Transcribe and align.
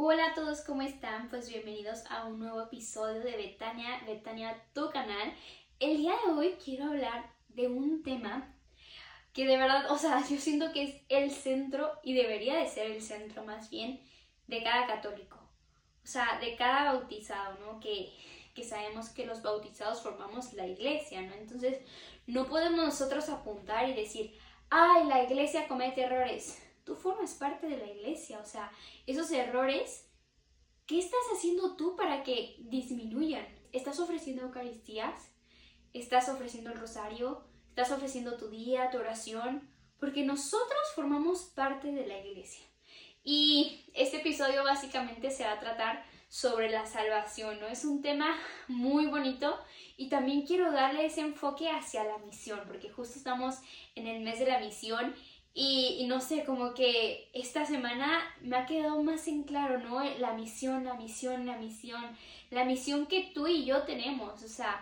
Hola 0.00 0.26
a 0.26 0.34
todos, 0.34 0.60
¿cómo 0.60 0.82
están? 0.82 1.28
Pues 1.28 1.48
bienvenidos 1.48 2.04
a 2.08 2.24
un 2.24 2.38
nuevo 2.38 2.62
episodio 2.62 3.18
de 3.18 3.36
Betania, 3.36 4.00
Betania, 4.06 4.62
tu 4.72 4.88
canal. 4.90 5.34
El 5.80 5.96
día 5.96 6.12
de 6.24 6.32
hoy 6.34 6.56
quiero 6.64 6.84
hablar 6.84 7.28
de 7.48 7.66
un 7.66 8.04
tema 8.04 8.54
que 9.32 9.44
de 9.44 9.56
verdad, 9.56 9.90
o 9.90 9.98
sea, 9.98 10.22
yo 10.30 10.36
siento 10.36 10.70
que 10.72 10.84
es 10.84 10.94
el 11.08 11.32
centro 11.32 11.90
y 12.04 12.14
debería 12.14 12.54
de 12.58 12.68
ser 12.68 12.92
el 12.92 13.02
centro 13.02 13.44
más 13.44 13.70
bien 13.70 14.00
de 14.46 14.62
cada 14.62 14.86
católico. 14.86 15.36
O 16.04 16.06
sea, 16.06 16.38
de 16.38 16.54
cada 16.54 16.92
bautizado, 16.92 17.58
¿no? 17.58 17.80
Que, 17.80 18.12
que 18.54 18.62
sabemos 18.62 19.08
que 19.08 19.26
los 19.26 19.42
bautizados 19.42 20.00
formamos 20.00 20.52
la 20.52 20.68
iglesia, 20.68 21.22
¿no? 21.22 21.34
Entonces, 21.34 21.76
no 22.28 22.46
podemos 22.46 22.78
nosotros 22.78 23.28
apuntar 23.30 23.88
y 23.88 23.94
decir, 23.94 24.38
ay, 24.70 25.08
la 25.08 25.24
iglesia 25.24 25.66
comete 25.66 26.02
errores 26.02 26.62
tú 26.88 26.96
formas 26.96 27.34
parte 27.34 27.68
de 27.68 27.76
la 27.76 27.86
iglesia, 27.86 28.40
o 28.40 28.46
sea, 28.46 28.72
esos 29.06 29.30
errores, 29.30 30.08
¿qué 30.86 30.98
estás 30.98 31.20
haciendo 31.34 31.76
tú 31.76 31.96
para 31.96 32.22
que 32.22 32.56
disminuyan? 32.60 33.46
¿Estás 33.72 34.00
ofreciendo 34.00 34.44
Eucaristías? 34.44 35.30
¿Estás 35.92 36.30
ofreciendo 36.30 36.72
el 36.72 36.80
rosario? 36.80 37.44
¿Estás 37.68 37.92
ofreciendo 37.92 38.38
tu 38.38 38.48
día, 38.48 38.88
tu 38.90 38.96
oración? 38.96 39.68
Porque 40.00 40.24
nosotros 40.24 40.80
formamos 40.94 41.42
parte 41.42 41.92
de 41.92 42.06
la 42.06 42.18
iglesia. 42.24 42.64
Y 43.22 43.84
este 43.92 44.16
episodio 44.16 44.64
básicamente 44.64 45.30
se 45.30 45.44
va 45.44 45.52
a 45.52 45.60
tratar 45.60 46.06
sobre 46.30 46.70
la 46.70 46.86
salvación, 46.86 47.60
¿no? 47.60 47.66
Es 47.66 47.84
un 47.84 48.00
tema 48.00 48.34
muy 48.66 49.06
bonito 49.06 49.58
y 49.98 50.08
también 50.08 50.46
quiero 50.46 50.72
darle 50.72 51.04
ese 51.04 51.20
enfoque 51.20 51.68
hacia 51.68 52.04
la 52.04 52.16
misión, 52.18 52.60
porque 52.66 52.88
justo 52.88 53.18
estamos 53.18 53.56
en 53.94 54.06
el 54.06 54.22
mes 54.22 54.38
de 54.38 54.46
la 54.46 54.58
misión 54.58 55.14
y, 55.60 56.06
no 56.06 56.20
sé, 56.20 56.44
como 56.44 56.72
que 56.72 57.30
esta 57.32 57.66
semana 57.66 58.22
me 58.42 58.56
ha 58.56 58.64
quedado 58.64 59.02
más 59.02 59.26
en 59.26 59.42
claro, 59.42 59.80
¿no? 59.80 60.00
La 60.20 60.34
misión, 60.34 60.84
la 60.84 60.94
misión, 60.94 61.46
la 61.46 61.56
misión, 61.56 62.16
la 62.50 62.64
misión 62.64 63.06
que 63.06 63.32
tú 63.34 63.48
y 63.48 63.64
yo 63.64 63.82
tenemos, 63.82 64.40
o 64.40 64.48
sea, 64.48 64.80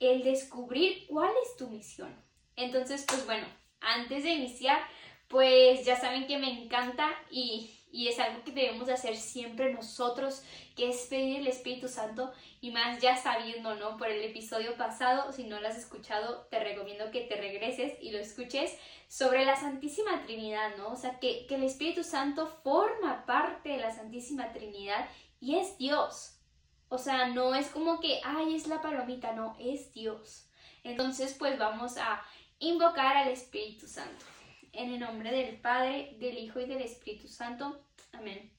el 0.00 0.22
descubrir 0.22 1.04
cuál 1.08 1.30
es 1.44 1.58
tu 1.58 1.68
misión. 1.68 2.16
Entonces, 2.56 3.04
pues 3.06 3.26
bueno, 3.26 3.46
antes 3.82 4.24
de 4.24 4.30
iniciar, 4.30 4.80
pues 5.28 5.84
ya 5.84 5.94
saben 5.94 6.26
que 6.26 6.38
me 6.38 6.62
encanta 6.62 7.10
y, 7.30 7.70
y 7.94 8.08
es 8.08 8.18
algo 8.18 8.42
que 8.42 8.50
debemos 8.50 8.88
de 8.88 8.94
hacer 8.94 9.16
siempre 9.16 9.72
nosotros, 9.72 10.42
que 10.74 10.88
es 10.88 11.06
pedir 11.06 11.38
el 11.38 11.46
Espíritu 11.46 11.86
Santo 11.86 12.32
y 12.60 12.72
más 12.72 13.00
ya 13.00 13.16
sabiendo, 13.16 13.76
¿no? 13.76 13.96
Por 13.96 14.08
el 14.08 14.24
episodio 14.24 14.76
pasado, 14.76 15.32
si 15.32 15.44
no 15.44 15.60
lo 15.60 15.68
has 15.68 15.78
escuchado, 15.78 16.48
te 16.50 16.58
recomiendo 16.58 17.12
que 17.12 17.20
te 17.20 17.36
regreses 17.36 17.96
y 18.02 18.10
lo 18.10 18.18
escuches 18.18 18.76
sobre 19.06 19.44
la 19.44 19.54
Santísima 19.54 20.24
Trinidad, 20.24 20.76
¿no? 20.76 20.88
O 20.88 20.96
sea, 20.96 21.20
que, 21.20 21.46
que 21.46 21.54
el 21.54 21.62
Espíritu 21.62 22.02
Santo 22.02 22.48
forma 22.64 23.24
parte 23.26 23.68
de 23.68 23.78
la 23.78 23.94
Santísima 23.94 24.52
Trinidad 24.52 25.08
y 25.38 25.54
es 25.54 25.78
Dios. 25.78 26.40
O 26.88 26.98
sea, 26.98 27.28
no 27.28 27.54
es 27.54 27.68
como 27.68 28.00
que, 28.00 28.20
ay, 28.24 28.56
es 28.56 28.66
la 28.66 28.82
palomita, 28.82 29.34
no, 29.34 29.56
es 29.60 29.92
Dios. 29.92 30.48
Entonces, 30.82 31.36
pues 31.38 31.56
vamos 31.60 31.96
a 31.96 32.22
invocar 32.58 33.16
al 33.16 33.28
Espíritu 33.28 33.86
Santo. 33.86 34.24
En 34.72 34.92
el 34.92 34.98
nombre 34.98 35.30
del 35.30 35.60
Padre, 35.60 36.16
del 36.18 36.36
Hijo 36.38 36.58
y 36.58 36.66
del 36.66 36.82
Espíritu 36.82 37.28
Santo. 37.28 37.83
Amén. 38.14 38.50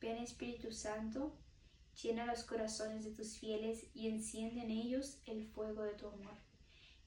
Ven 0.00 0.18
Espíritu 0.18 0.72
Santo, 0.72 1.32
llena 2.02 2.26
los 2.26 2.42
corazones 2.44 3.04
de 3.04 3.12
tus 3.12 3.38
fieles 3.38 3.86
y 3.94 4.08
enciende 4.08 4.62
en 4.62 4.70
ellos 4.70 5.20
el 5.26 5.46
fuego 5.46 5.82
de 5.84 5.94
tu 5.94 6.08
amor. 6.08 6.36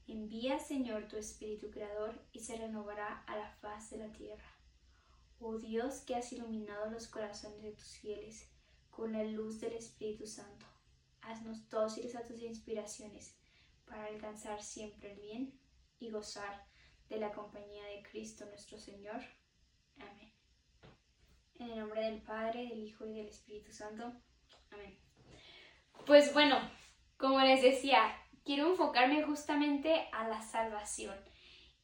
Envía, 0.06 0.58
Señor, 0.58 1.08
tu 1.08 1.16
Espíritu 1.16 1.70
Creador 1.70 2.20
y 2.32 2.40
se 2.40 2.56
renovará 2.56 3.22
a 3.26 3.36
la 3.36 3.50
faz 3.60 3.90
de 3.90 3.98
la 3.98 4.12
tierra. 4.12 4.44
Oh 5.40 5.58
Dios, 5.58 6.00
que 6.00 6.14
has 6.14 6.32
iluminado 6.32 6.90
los 6.90 7.06
corazones 7.06 7.62
de 7.62 7.72
tus 7.72 7.98
fieles 7.98 8.48
con 8.90 9.12
la 9.12 9.24
luz 9.24 9.60
del 9.60 9.74
Espíritu 9.74 10.26
Santo, 10.26 10.66
haznos 11.20 11.68
dóciles 11.68 12.16
a 12.16 12.24
tus 12.26 12.40
inspiraciones 12.40 13.36
para 13.84 14.06
alcanzar 14.06 14.62
siempre 14.62 15.12
el 15.12 15.20
bien 15.20 15.60
y 15.98 16.10
gozar 16.10 16.66
de 17.08 17.18
la 17.18 17.32
compañía 17.32 17.84
de 17.84 18.02
Cristo 18.10 18.46
nuestro 18.46 18.78
Señor. 18.78 19.20
Amén. 19.98 20.33
En 21.58 21.70
el 21.70 21.78
nombre 21.78 22.02
del 22.02 22.22
Padre, 22.22 22.66
del 22.68 22.84
Hijo 22.84 23.06
y 23.06 23.14
del 23.14 23.28
Espíritu 23.28 23.72
Santo. 23.72 24.12
Amén. 24.70 24.98
Pues 26.06 26.32
bueno, 26.34 26.58
como 27.16 27.40
les 27.40 27.62
decía, 27.62 28.16
quiero 28.44 28.70
enfocarme 28.70 29.22
justamente 29.22 30.08
a 30.12 30.28
la 30.28 30.42
salvación. 30.42 31.16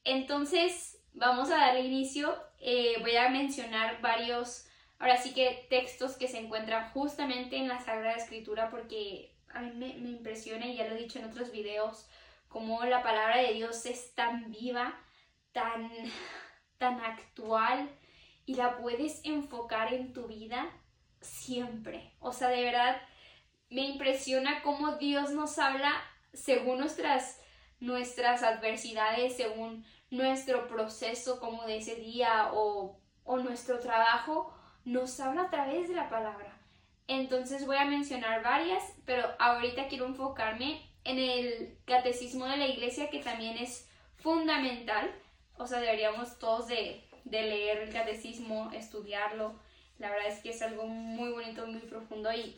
Entonces, 0.05 1.03
vamos 1.13 1.51
a 1.51 1.57
darle 1.57 1.83
inicio. 1.83 2.37
Eh, 2.59 2.97
voy 3.01 3.17
a 3.17 3.29
mencionar 3.29 4.01
varios, 4.01 4.67
ahora 4.99 5.17
sí 5.17 5.33
que 5.33 5.67
textos 5.71 6.17
que 6.17 6.29
se 6.29 6.39
encuentran 6.39 6.91
justamente 6.91 7.57
en 7.57 7.69
la 7.69 7.81
Sagrada 7.81 8.17
Escritura 8.17 8.71
porque 8.71 9.37
a 9.49 9.61
mí 9.61 9.73
me, 9.73 9.95
me 9.95 10.11
impresiona 10.11 10.67
y 10.67 10.77
ya 10.77 10.87
lo 10.87 10.95
he 10.95 11.03
dicho 11.03 11.19
en 11.19 11.27
otros 11.27 11.51
videos, 11.53 12.09
cómo 12.49 12.85
la 12.85 13.03
palabra 13.03 13.39
de 13.39 13.55
Dios 13.55 13.87
es 13.87 14.15
tan 14.15 14.51
viva, 14.51 15.01
tan, 15.53 15.91
tan 16.79 17.01
actual 17.01 17.89
y 18.51 18.55
la 18.55 18.79
puedes 18.79 19.21
enfocar 19.23 19.95
en 19.95 20.13
tu 20.13 20.27
vida 20.27 20.69
siempre. 21.21 22.17
O 22.19 22.33
sea, 22.33 22.49
de 22.49 22.65
verdad 22.65 23.01
me 23.69 23.83
impresiona 23.83 24.61
cómo 24.65 24.97
Dios 24.97 25.31
nos 25.31 25.57
habla 25.61 25.93
según 26.33 26.79
nuestras, 26.79 27.41
nuestras 27.79 28.43
adversidades, 28.43 29.37
según 29.37 29.85
nuestro 30.11 30.67
proceso 30.67 31.39
como 31.39 31.65
de 31.65 31.77
ese 31.77 31.95
día 31.95 32.51
o, 32.53 32.99
o 33.23 33.37
nuestro 33.37 33.79
trabajo, 33.79 34.53
nos 34.85 35.21
habla 35.21 35.43
a 35.43 35.51
través 35.51 35.89
de 35.89 35.95
la 35.95 36.11
palabra. 36.11 36.59
Entonces 37.07 37.67
voy 37.67 37.77
a 37.77 37.85
mencionar 37.85 38.43
varias, 38.43 38.83
pero 39.05 39.29
ahorita 39.39 39.87
quiero 39.87 40.07
enfocarme 40.07 40.91
en 41.05 41.19
el 41.21 41.79
catecismo 41.85 42.47
de 42.47 42.57
la 42.57 42.67
iglesia 42.67 43.11
que 43.11 43.21
también 43.21 43.59
es 43.59 43.89
fundamental. 44.17 45.09
O 45.57 45.69
sea, 45.69 45.79
deberíamos 45.79 46.41
todos 46.41 46.67
de, 46.67 47.09
de 47.25 47.43
leer 47.43 47.79
el 47.79 47.93
catecismo, 47.93 48.71
estudiarlo. 48.73 49.59
La 49.99 50.11
verdad 50.11 50.29
es 50.29 50.41
que 50.41 50.51
es 50.51 50.63
algo 50.63 50.87
muy 50.87 51.31
bonito, 51.31 51.67
muy 51.67 51.81
profundo 51.81 52.33
y, 52.33 52.57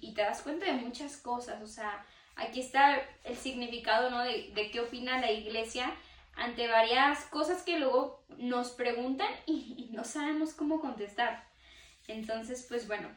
y, 0.00 0.12
te 0.14 0.22
das 0.22 0.42
cuenta 0.42 0.66
de 0.66 0.72
muchas 0.72 1.16
cosas. 1.16 1.60
O 1.62 1.66
sea, 1.66 2.06
aquí 2.36 2.60
está 2.60 3.02
el 3.24 3.36
significado, 3.36 4.10
¿no? 4.10 4.22
De, 4.22 4.52
de, 4.54 4.70
qué 4.70 4.80
opina 4.80 5.20
la 5.20 5.32
iglesia 5.32 5.92
ante 6.36 6.68
varias 6.68 7.24
cosas 7.24 7.62
que 7.62 7.78
luego 7.78 8.24
nos 8.38 8.70
preguntan 8.70 9.28
y, 9.46 9.88
no 9.92 10.04
sabemos 10.04 10.52
cómo 10.52 10.80
contestar. 10.80 11.48
Entonces, 12.06 12.66
pues 12.68 12.86
bueno, 12.86 13.08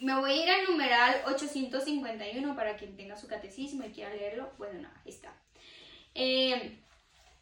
me 0.00 0.18
voy 0.18 0.32
a 0.32 0.42
ir 0.42 0.50
al 0.50 0.64
numeral 0.66 1.22
851 1.26 2.54
para 2.56 2.76
quien 2.76 2.96
tenga 2.96 3.16
su 3.16 3.28
catecismo 3.28 3.84
y 3.84 3.92
quiera 3.92 4.14
leerlo. 4.14 4.52
Bueno, 4.58 4.82
no, 4.82 4.88
ahí 4.88 5.10
está. 5.10 5.32
Eh, 6.14 6.83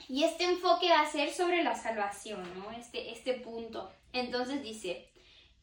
y 0.08 0.24
este 0.24 0.44
enfoque 0.44 0.90
va 0.90 1.00
a 1.00 1.10
ser 1.10 1.30
sobre 1.30 1.62
la 1.62 1.74
salvación, 1.74 2.42
¿no? 2.58 2.70
Este, 2.72 3.12
este 3.12 3.34
punto. 3.34 3.90
Entonces 4.12 4.62
dice, 4.62 5.08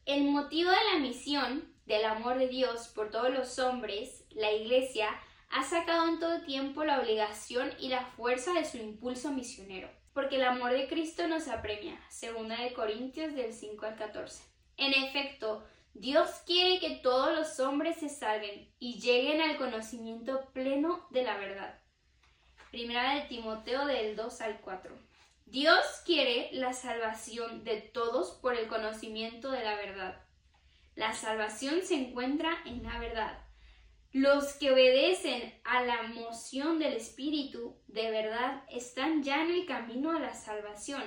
el 0.06 0.24
motivo 0.24 0.70
de 0.70 0.92
la 0.92 1.00
misión 1.00 1.72
del 1.86 2.04
amor 2.04 2.38
de 2.38 2.48
Dios 2.48 2.88
por 2.88 3.10
todos 3.10 3.30
los 3.30 3.58
hombres, 3.58 4.24
la 4.30 4.52
Iglesia, 4.52 5.08
ha 5.50 5.64
sacado 5.64 6.08
en 6.08 6.20
todo 6.20 6.42
tiempo 6.42 6.84
la 6.84 7.00
obligación 7.00 7.72
y 7.78 7.88
la 7.88 8.04
fuerza 8.04 8.52
de 8.52 8.64
su 8.64 8.76
impulso 8.76 9.32
misionero, 9.32 9.90
porque 10.12 10.36
el 10.36 10.44
amor 10.44 10.70
de 10.70 10.86
Cristo 10.86 11.26
nos 11.26 11.48
apremia, 11.48 12.00
segunda 12.08 12.60
de 12.60 12.72
Corintios 12.72 13.34
del 13.34 13.52
5 13.52 13.84
al 13.86 13.96
14. 13.96 14.44
En 14.76 14.94
efecto, 14.94 15.64
Dios 15.94 16.30
quiere 16.46 16.78
que 16.78 17.00
todos 17.02 17.36
los 17.36 17.58
hombres 17.58 17.96
se 17.96 18.08
salven 18.08 18.72
y 18.78 19.00
lleguen 19.00 19.40
al 19.40 19.56
conocimiento 19.56 20.48
pleno 20.52 21.06
de 21.10 21.24
la 21.24 21.36
verdad. 21.36 21.79
Primera 22.70 23.16
de 23.16 23.22
Timoteo 23.22 23.84
del 23.84 24.14
2 24.14 24.40
al 24.42 24.60
4. 24.60 24.96
Dios 25.46 25.84
quiere 26.06 26.50
la 26.52 26.72
salvación 26.72 27.64
de 27.64 27.80
todos 27.80 28.38
por 28.40 28.54
el 28.54 28.68
conocimiento 28.68 29.50
de 29.50 29.64
la 29.64 29.74
verdad. 29.74 30.22
La 30.94 31.12
salvación 31.12 31.82
se 31.82 31.96
encuentra 31.96 32.56
en 32.66 32.84
la 32.84 33.00
verdad. 33.00 33.38
Los 34.12 34.52
que 34.52 34.70
obedecen 34.70 35.52
a 35.64 35.82
la 35.82 36.02
moción 36.02 36.78
del 36.78 36.92
Espíritu 36.92 37.76
de 37.88 38.08
verdad 38.12 38.62
están 38.70 39.24
ya 39.24 39.42
en 39.42 39.50
el 39.50 39.66
camino 39.66 40.12
a 40.12 40.20
la 40.20 40.34
salvación, 40.34 41.02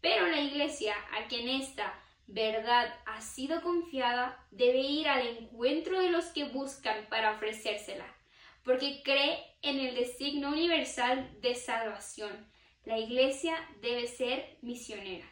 pero 0.00 0.28
la 0.28 0.40
Iglesia, 0.40 0.94
a 1.18 1.26
quien 1.26 1.48
esta 1.48 1.92
verdad 2.28 2.94
ha 3.06 3.20
sido 3.20 3.62
confiada, 3.62 4.46
debe 4.52 4.78
ir 4.78 5.08
al 5.08 5.26
encuentro 5.26 6.00
de 6.00 6.10
los 6.10 6.26
que 6.26 6.44
buscan 6.44 7.06
para 7.08 7.32
ofrecérsela 7.32 8.19
porque 8.64 9.02
cree 9.02 9.38
en 9.62 9.78
el 9.78 9.94
designio 9.94 10.48
universal 10.48 11.30
de 11.40 11.54
salvación. 11.54 12.50
La 12.84 12.98
iglesia 12.98 13.54
debe 13.80 14.06
ser 14.06 14.58
misionera. 14.62 15.26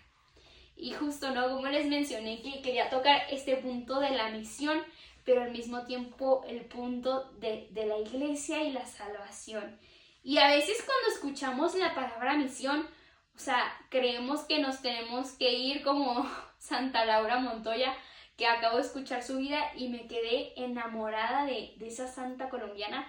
Y 0.76 0.92
justo, 0.92 1.30
¿no? 1.30 1.48
Como 1.48 1.66
les 1.68 1.86
mencioné 1.86 2.40
que 2.42 2.62
quería 2.62 2.90
tocar 2.90 3.22
este 3.30 3.56
punto 3.56 4.00
de 4.00 4.10
la 4.10 4.30
misión, 4.30 4.80
pero 5.24 5.42
al 5.42 5.50
mismo 5.50 5.84
tiempo 5.84 6.44
el 6.46 6.64
punto 6.66 7.30
de, 7.38 7.68
de 7.70 7.86
la 7.86 7.98
iglesia 7.98 8.62
y 8.62 8.72
la 8.72 8.86
salvación. 8.86 9.78
Y 10.22 10.38
a 10.38 10.48
veces 10.48 10.82
cuando 10.84 11.14
escuchamos 11.14 11.74
la 11.74 11.94
palabra 11.94 12.36
misión, 12.36 12.86
o 13.34 13.38
sea, 13.38 13.72
creemos 13.88 14.42
que 14.42 14.58
nos 14.58 14.82
tenemos 14.82 15.32
que 15.32 15.52
ir 15.52 15.82
como 15.82 16.28
Santa 16.58 17.04
Laura 17.04 17.38
Montoya 17.38 17.94
que 18.38 18.46
acabo 18.46 18.76
de 18.76 18.84
escuchar 18.84 19.24
su 19.24 19.38
vida 19.38 19.72
y 19.76 19.88
me 19.88 20.06
quedé 20.06 20.52
enamorada 20.56 21.44
de, 21.44 21.76
esa 21.80 22.06
santa 22.06 22.48
colombiana. 22.48 23.04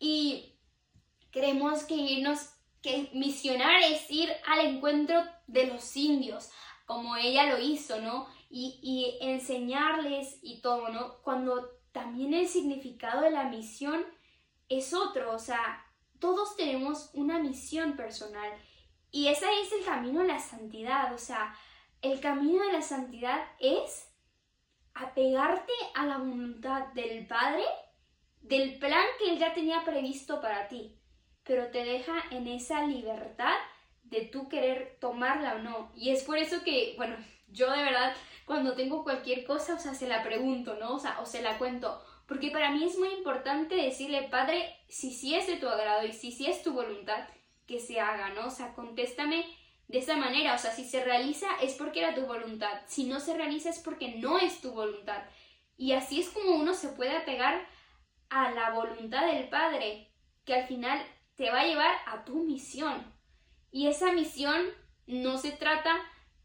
Y 0.00 0.56
creemos 1.30 1.84
que 1.84 1.94
irnos, 1.94 2.50
que 2.82 3.08
misionar 3.14 3.80
es 3.84 4.10
ir 4.10 4.28
al 4.44 4.66
encuentro 4.66 5.22
de 5.46 5.68
los 5.68 5.96
indios, 5.96 6.50
como 6.84 7.16
ella 7.16 7.46
lo 7.46 7.60
hizo, 7.60 8.00
¿no? 8.00 8.26
Y, 8.50 9.16
enseñarles 9.20 10.40
y 10.42 10.60
todo, 10.60 10.88
¿no? 10.88 11.22
Cuando 11.22 11.70
también 11.92 12.34
el 12.34 12.48
significado 12.48 13.22
de 13.22 13.30
la 13.30 13.44
misión 13.44 14.04
es 14.68 14.92
otro, 14.92 15.32
o 15.32 15.38
sea, 15.38 15.86
todos 16.18 16.56
tenemos 16.56 17.10
una 17.14 17.38
misión 17.38 17.96
personal 17.96 18.50
y 19.12 19.28
ese 19.28 19.46
es 19.62 19.72
el 19.72 19.84
camino 19.84 20.22
de 20.22 20.28
la 20.28 20.40
santidad, 20.40 21.14
o 21.14 21.18
sea, 21.18 21.54
el 22.02 22.18
camino 22.18 22.64
de 22.64 22.72
la 22.72 22.82
santidad 22.82 23.46
es 23.60 24.08
apegarte 24.96 25.72
a 25.94 26.06
la 26.06 26.18
voluntad 26.18 26.86
del 26.94 27.26
Padre, 27.26 27.64
del 28.40 28.78
plan 28.78 29.04
que 29.18 29.32
Él 29.32 29.38
ya 29.38 29.52
tenía 29.52 29.84
previsto 29.84 30.40
para 30.40 30.68
ti, 30.68 30.96
pero 31.44 31.70
te 31.70 31.84
deja 31.84 32.14
en 32.30 32.46
esa 32.48 32.82
libertad 32.86 33.54
de 34.04 34.22
tú 34.22 34.48
querer 34.48 34.96
tomarla 35.00 35.56
o 35.56 35.58
no. 35.58 35.92
Y 35.94 36.10
es 36.10 36.24
por 36.24 36.38
eso 36.38 36.62
que, 36.64 36.94
bueno, 36.96 37.16
yo 37.48 37.70
de 37.70 37.82
verdad 37.82 38.14
cuando 38.46 38.74
tengo 38.74 39.02
cualquier 39.02 39.44
cosa, 39.44 39.74
o 39.74 39.78
sea, 39.78 39.94
se 39.94 40.08
la 40.08 40.22
pregunto, 40.22 40.76
¿no? 40.76 40.94
O 40.94 40.98
sea, 40.98 41.20
o 41.20 41.26
se 41.26 41.42
la 41.42 41.58
cuento. 41.58 42.00
Porque 42.26 42.50
para 42.50 42.70
mí 42.70 42.84
es 42.84 42.96
muy 42.96 43.08
importante 43.08 43.74
decirle, 43.74 44.28
Padre, 44.30 44.76
si 44.88 45.12
sí 45.12 45.34
es 45.34 45.46
de 45.46 45.56
tu 45.56 45.68
agrado 45.68 46.06
y 46.06 46.12
si 46.12 46.32
sí 46.32 46.46
es 46.46 46.62
tu 46.62 46.72
voluntad, 46.72 47.28
que 47.66 47.80
se 47.80 48.00
haga, 48.00 48.30
¿no? 48.30 48.46
O 48.46 48.50
sea, 48.50 48.72
contéstame 48.74 49.44
de 49.88 49.98
esa 49.98 50.16
manera, 50.16 50.54
o 50.54 50.58
sea, 50.58 50.72
si 50.72 50.84
se 50.84 51.04
realiza 51.04 51.46
es 51.62 51.74
porque 51.74 52.00
era 52.00 52.14
tu 52.14 52.26
voluntad, 52.26 52.80
si 52.86 53.04
no 53.04 53.20
se 53.20 53.36
realiza 53.36 53.70
es 53.70 53.78
porque 53.78 54.16
no 54.16 54.38
es 54.38 54.60
tu 54.60 54.72
voluntad. 54.72 55.22
Y 55.76 55.92
así 55.92 56.20
es 56.20 56.30
como 56.30 56.56
uno 56.56 56.74
se 56.74 56.88
puede 56.88 57.16
apegar 57.16 57.66
a 58.28 58.50
la 58.50 58.70
voluntad 58.70 59.26
del 59.26 59.48
Padre, 59.48 60.10
que 60.44 60.54
al 60.54 60.66
final 60.66 61.00
te 61.36 61.50
va 61.50 61.60
a 61.60 61.66
llevar 61.66 61.94
a 62.06 62.24
tu 62.24 62.42
misión. 62.44 63.14
Y 63.70 63.86
esa 63.86 64.12
misión 64.12 64.62
no 65.06 65.38
se 65.38 65.52
trata 65.52 65.96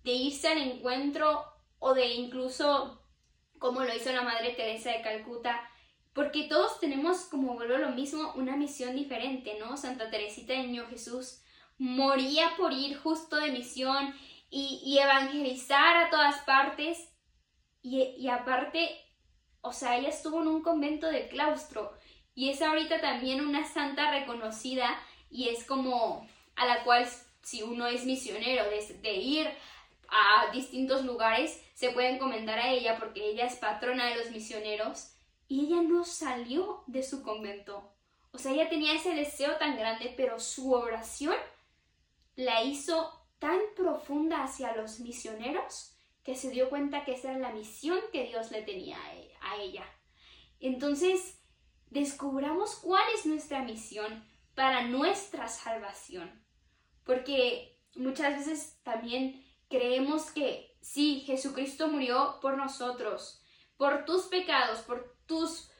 de 0.03 0.11
irse 0.11 0.49
al 0.49 0.59
encuentro 0.59 1.45
o 1.79 1.93
de 1.93 2.07
incluso, 2.07 3.01
como 3.57 3.81
lo 3.81 3.95
hizo 3.95 4.11
la 4.11 4.21
Madre 4.21 4.53
Teresa 4.53 4.91
de 4.91 5.01
Calcuta, 5.01 5.67
porque 6.13 6.43
todos 6.43 6.79
tenemos, 6.79 7.21
como 7.25 7.55
vuelvo 7.55 7.75
a 7.75 7.79
lo 7.79 7.89
mismo, 7.89 8.33
una 8.35 8.57
misión 8.57 8.95
diferente, 8.95 9.57
¿no? 9.59 9.77
Santa 9.77 10.11
Teresita 10.11 10.53
de 10.53 10.63
Niño 10.63 10.87
Jesús 10.89 11.41
moría 11.81 12.55
por 12.57 12.73
ir 12.73 12.95
justo 12.95 13.37
de 13.37 13.51
misión 13.51 14.13
y, 14.51 14.99
evangelizar 14.99 15.97
a 15.97 16.09
todas 16.11 16.37
partes. 16.43 17.09
Y, 17.81 18.27
aparte, 18.27 18.87
o 19.61 19.73
sea, 19.73 19.97
ella 19.97 20.09
estuvo 20.09 20.43
en 20.43 20.47
un 20.47 20.61
convento 20.61 21.07
de 21.07 21.27
claustro 21.27 21.91
y 22.35 22.51
es 22.51 22.61
ahorita 22.61 23.01
también 23.01 23.41
una 23.41 23.65
santa 23.65 24.11
reconocida 24.11 24.95
y 25.31 25.49
es 25.49 25.65
como 25.65 26.27
a 26.55 26.67
la 26.67 26.83
cual 26.83 27.07
si 27.41 27.63
uno 27.63 27.87
es 27.87 28.05
misionero 28.05 28.65
de, 28.65 28.99
de 29.01 29.13
ir 29.13 29.49
a 30.07 30.51
distintos 30.51 31.03
lugares, 31.03 31.59
se 31.73 31.89
puede 31.89 32.11
encomendar 32.11 32.59
a 32.59 32.69
ella 32.69 32.99
porque 32.99 33.27
ella 33.27 33.47
es 33.47 33.55
patrona 33.55 34.05
de 34.05 34.17
los 34.17 34.29
misioneros 34.29 35.13
y 35.47 35.65
ella 35.65 35.81
no 35.81 36.05
salió 36.05 36.83
de 36.85 37.01
su 37.01 37.23
convento. 37.23 37.91
O 38.33 38.37
sea, 38.37 38.51
ella 38.51 38.69
tenía 38.69 38.93
ese 38.93 39.15
deseo 39.15 39.55
tan 39.55 39.77
grande, 39.77 40.13
pero 40.15 40.39
su 40.39 40.73
oración 40.73 41.35
la 42.35 42.63
hizo 42.63 43.27
tan 43.39 43.59
profunda 43.75 44.43
hacia 44.43 44.75
los 44.75 44.99
misioneros 44.99 45.95
que 46.23 46.35
se 46.35 46.51
dio 46.51 46.69
cuenta 46.69 47.03
que 47.03 47.13
esa 47.13 47.31
era 47.31 47.39
la 47.39 47.51
misión 47.51 47.99
que 48.11 48.27
Dios 48.27 48.51
le 48.51 48.61
tenía 48.61 48.97
a 49.41 49.57
ella. 49.57 49.85
Entonces, 50.59 51.41
descubramos 51.89 52.75
cuál 52.75 53.03
es 53.15 53.25
nuestra 53.25 53.63
misión 53.63 54.23
para 54.55 54.83
nuestra 54.83 55.47
salvación. 55.47 56.43
Porque 57.03 57.79
muchas 57.95 58.37
veces 58.37 58.79
también 58.83 59.43
creemos 59.69 60.31
que 60.31 60.77
sí, 60.81 61.21
Jesucristo 61.25 61.87
murió 61.87 62.39
por 62.41 62.57
nosotros, 62.57 63.41
por 63.77 64.05
tus 64.05 64.23
pecados, 64.23 64.81
por 64.81 65.15
tus 65.25 65.71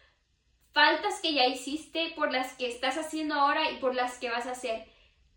faltas 0.74 1.20
que 1.22 1.34
ya 1.34 1.46
hiciste, 1.46 2.14
por 2.16 2.32
las 2.32 2.54
que 2.54 2.68
estás 2.68 2.98
haciendo 2.98 3.36
ahora 3.36 3.72
y 3.72 3.78
por 3.78 3.94
las 3.94 4.18
que 4.18 4.30
vas 4.30 4.48
a 4.48 4.52
hacer 4.52 4.91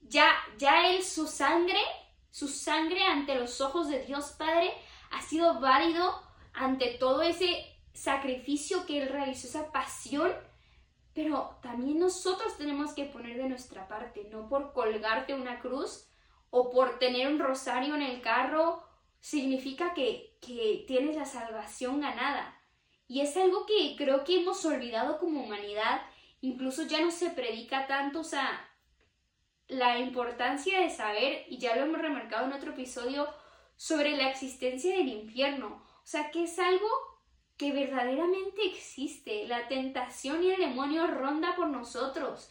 ya, 0.09 0.31
ya 0.59 0.89
Él, 0.91 1.03
su 1.03 1.27
sangre, 1.27 1.81
su 2.31 2.49
sangre 2.49 3.05
ante 3.05 3.35
los 3.35 3.61
ojos 3.61 3.89
de 3.89 4.05
Dios 4.05 4.35
Padre 4.39 4.73
ha 5.11 5.23
sido 5.23 5.61
válido 5.61 6.21
ante 6.53 6.97
todo 6.99 7.23
ese 7.23 7.65
sacrificio 7.93 8.87
que 8.87 9.03
Él 9.03 9.09
realizó, 9.09 9.47
esa 9.47 9.73
pasión, 9.73 10.33
pero 11.15 11.59
también 11.63 11.99
nosotros 11.99 12.57
tenemos 12.57 12.93
que 12.93 13.05
poner 13.05 13.37
de 13.37 13.49
nuestra 13.49 13.87
parte, 13.87 14.29
no 14.31 14.49
por 14.49 14.73
colgarte 14.73 15.35
una 15.35 15.61
cruz 15.61 16.09
o 16.51 16.71
por 16.71 16.99
tener 16.99 17.29
un 17.29 17.39
rosario 17.39 17.95
en 17.95 18.03
el 18.03 18.21
carro, 18.21 18.83
significa 19.21 19.95
que, 19.95 20.37
que 20.41 20.85
tienes 20.87 21.17
la 21.17 21.25
salvación 21.25 22.01
ganada. 22.01 22.61
Y 23.07 23.21
es 23.21 23.37
algo 23.37 23.65
que 23.67 23.95
creo 23.97 24.25
que 24.25 24.41
hemos 24.41 24.65
olvidado 24.65 25.19
como 25.19 25.45
humanidad, 25.45 26.03
incluso 26.41 26.83
ya 26.85 27.01
no 27.01 27.11
se 27.11 27.31
predica 27.31 27.87
tanto, 27.87 28.21
o 28.21 28.25
sea, 28.25 28.69
la 29.69 29.99
importancia 29.99 30.81
de 30.81 30.91
saber, 30.91 31.45
y 31.49 31.59
ya 31.59 31.77
lo 31.77 31.83
hemos 31.83 32.01
remarcado 32.01 32.47
en 32.47 32.53
otro 32.53 32.73
episodio, 32.73 33.29
sobre 33.77 34.17
la 34.17 34.31
existencia 34.31 34.97
del 34.97 35.09
infierno. 35.09 35.83
O 36.03 36.07
sea, 36.07 36.31
que 36.31 36.45
es 36.45 36.59
algo 36.59 36.89
que 37.57 37.73
verdaderamente 37.73 38.65
existe. 38.67 39.47
La 39.47 39.69
tentación 39.69 40.43
y 40.43 40.51
el 40.51 40.61
demonio 40.61 41.07
ronda 41.07 41.55
por 41.57 41.69
nosotros. 41.69 42.51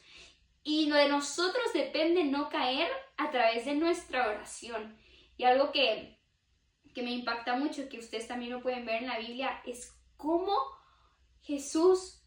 Y 0.64 0.90
de 0.90 1.10
nosotros 1.10 1.74
depende 1.74 2.24
no 2.24 2.50
caer 2.50 2.90
a 3.18 3.30
través 3.32 3.66
de 3.66 3.76
nuestra 3.76 4.30
oración. 4.30 4.98
Y 5.38 5.44
algo 5.44 5.72
que, 5.72 6.18
que 6.94 7.04
me 7.04 7.12
impacta 7.12 7.56
mucho, 7.56 7.90
que 7.90 8.00
ustedes 8.00 8.28
también 8.28 8.52
lo 8.52 8.62
pueden 8.62 8.86
ver 8.86 9.04
en 9.04 9.08
la 9.08 9.20
Biblia, 9.20 9.62
es 9.66 9.94
cómo 10.16 10.54
Jesús, 11.42 12.22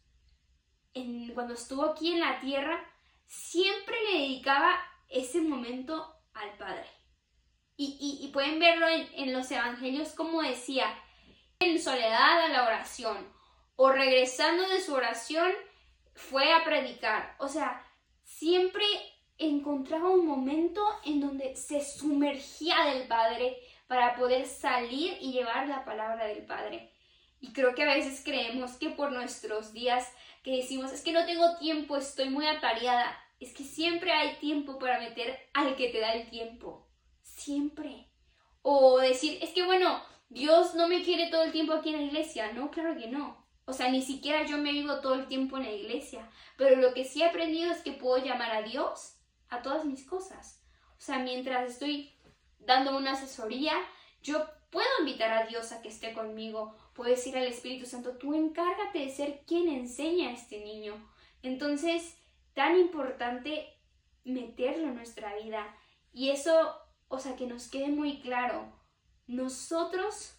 cuando 1.33 1.55
estuvo 1.55 1.83
aquí 1.83 2.13
en 2.13 2.19
la 2.19 2.39
tierra, 2.39 2.79
siempre 3.27 3.95
le 4.11 4.19
dedicaba 4.19 4.79
ese 5.09 5.41
momento 5.41 6.15
al 6.33 6.57
Padre. 6.57 6.87
Y, 7.79 8.29
pueden 8.33 8.59
verlo 8.59 8.87
en, 8.87 9.33
los 9.33 9.51
evangelios 9.51 10.09
como 10.13 10.41
decía, 10.41 10.87
en 11.59 11.79
soledad 11.79 12.45
a 12.45 12.47
la 12.49 12.65
oración, 12.65 13.31
o 13.75 13.91
regresando 13.91 14.67
de 14.67 14.81
su 14.81 14.95
oración 14.95 15.51
fue 16.15 16.51
a 16.51 16.63
predicar. 16.63 17.35
O 17.37 17.47
sea, 17.47 17.85
siempre 18.23 18.83
encontraba 19.37 20.09
un 20.09 20.25
momento 20.25 20.83
en 21.05 21.21
donde 21.21 21.55
se 21.55 21.85
sumergía 21.85 22.85
del 22.85 23.07
Padre 23.07 23.57
para 23.87 24.15
poder 24.15 24.47
salir 24.47 25.15
y 25.21 25.31
llevar 25.31 25.67
la 25.67 25.85
palabra 25.85 26.25
del 26.25 26.45
Padre. 26.47 26.91
Y 27.39 27.53
creo 27.53 27.75
que 27.75 27.83
a 27.83 27.93
veces 27.93 28.23
creemos 28.23 28.73
que 28.73 28.89
por 28.89 29.11
nuestros 29.11 29.71
días 29.71 30.11
que 30.43 30.57
decimos, 30.57 30.91
es 30.91 31.01
que 31.01 31.11
no 31.11 31.25
tengo 31.25 31.57
tiempo, 31.57 31.97
estoy 31.97 32.29
muy 32.29 32.47
atareada. 32.47 33.17
Es 33.39 33.53
que 33.53 33.63
siempre 33.63 34.11
hay 34.11 34.35
tiempo 34.37 34.79
para 34.79 34.99
meter 34.99 35.37
al 35.53 35.75
que 35.75 35.89
te 35.89 35.99
da 35.99 36.13
el 36.13 36.29
tiempo. 36.29 36.87
Siempre. 37.21 38.09
O 38.61 38.99
decir, 38.99 39.37
es 39.41 39.51
que 39.51 39.63
bueno, 39.63 40.01
Dios 40.29 40.75
no 40.75 40.87
me 40.87 41.03
quiere 41.03 41.29
todo 41.29 41.43
el 41.43 41.51
tiempo 41.51 41.73
aquí 41.73 41.89
en 41.89 41.97
la 41.97 42.07
iglesia. 42.07 42.51
No, 42.53 42.71
claro 42.71 42.97
que 42.97 43.07
no. 43.07 43.45
O 43.65 43.73
sea, 43.73 43.89
ni 43.89 44.01
siquiera 44.01 44.45
yo 44.45 44.57
me 44.57 44.71
vivo 44.71 45.01
todo 45.01 45.15
el 45.15 45.27
tiempo 45.27 45.57
en 45.57 45.63
la 45.63 45.71
iglesia. 45.71 46.29
Pero 46.57 46.77
lo 46.77 46.93
que 46.93 47.03
sí 47.03 47.21
he 47.21 47.25
aprendido 47.25 47.71
es 47.71 47.81
que 47.81 47.91
puedo 47.91 48.23
llamar 48.23 48.51
a 48.51 48.61
Dios 48.61 49.17
a 49.49 49.61
todas 49.61 49.85
mis 49.85 50.05
cosas. 50.05 50.63
O 50.97 51.01
sea, 51.01 51.19
mientras 51.19 51.71
estoy 51.71 52.13
dando 52.59 52.97
una 52.97 53.11
asesoría, 53.13 53.73
yo 54.27 54.45
puedo 54.69 54.87
invitar 54.99 55.31
a 55.31 55.45
Dios 55.47 55.71
a 55.71 55.81
que 55.81 55.87
esté 55.87 56.13
conmigo 56.13 56.75
puedo 56.93 57.09
decir 57.09 57.37
al 57.37 57.45
Espíritu 57.45 57.85
Santo, 57.85 58.17
tú 58.17 58.33
encárgate 58.33 58.99
de 58.99 59.09
ser 59.09 59.43
quien 59.45 59.69
enseña 59.69 60.29
a 60.29 60.33
este 60.33 60.59
niño. 60.59 60.93
Entonces, 61.43 62.17
tan 62.53 62.77
importante 62.77 63.67
meterlo 64.25 64.87
en 64.87 64.95
nuestra 64.95 65.35
vida. 65.37 65.65
Y 66.11 66.31
eso, 66.31 66.75
o 67.07 67.19
sea, 67.19 67.35
que 67.35 67.47
nos 67.47 67.69
quede 67.69 67.87
muy 67.87 68.19
claro, 68.19 68.73
nosotros 69.27 70.37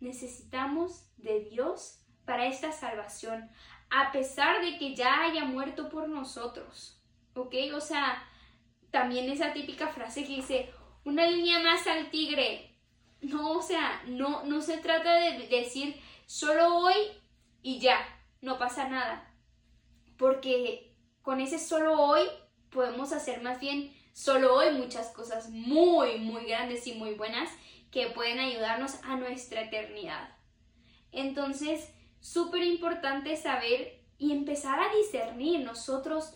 necesitamos 0.00 1.10
de 1.16 1.40
Dios 1.44 2.02
para 2.24 2.46
esta 2.46 2.72
salvación, 2.72 3.50
a 3.90 4.10
pesar 4.10 4.64
de 4.64 4.78
que 4.78 4.96
ya 4.96 5.24
haya 5.24 5.44
muerto 5.44 5.88
por 5.88 6.08
nosotros. 6.08 7.00
¿Ok? 7.34 7.54
O 7.74 7.80
sea, 7.80 8.26
también 8.90 9.30
esa 9.30 9.52
típica 9.52 9.88
frase 9.88 10.24
que 10.24 10.36
dice, 10.36 10.72
una 11.04 11.26
línea 11.26 11.60
más 11.60 11.86
al 11.86 12.10
tigre, 12.10 12.67
no, 13.20 13.52
o 13.52 13.62
sea, 13.62 14.02
no, 14.06 14.44
no 14.44 14.62
se 14.62 14.78
trata 14.78 15.14
de 15.14 15.48
decir 15.48 16.00
solo 16.26 16.76
hoy 16.76 16.94
y 17.62 17.80
ya, 17.80 17.98
no 18.40 18.58
pasa 18.58 18.88
nada. 18.88 19.34
Porque 20.16 20.94
con 21.22 21.40
ese 21.40 21.58
solo 21.58 22.00
hoy 22.00 22.22
podemos 22.70 23.12
hacer 23.12 23.42
más 23.42 23.60
bien 23.60 23.92
solo 24.12 24.54
hoy 24.54 24.72
muchas 24.72 25.08
cosas 25.10 25.50
muy, 25.50 26.18
muy 26.18 26.44
grandes 26.44 26.86
y 26.86 26.94
muy 26.94 27.14
buenas 27.14 27.50
que 27.90 28.08
pueden 28.08 28.38
ayudarnos 28.38 28.96
a 29.04 29.16
nuestra 29.16 29.62
eternidad. 29.62 30.28
Entonces, 31.12 31.88
súper 32.20 32.62
importante 32.64 33.36
saber 33.36 34.00
y 34.18 34.32
empezar 34.32 34.80
a 34.80 34.94
discernir 34.94 35.60
nosotros, 35.60 36.34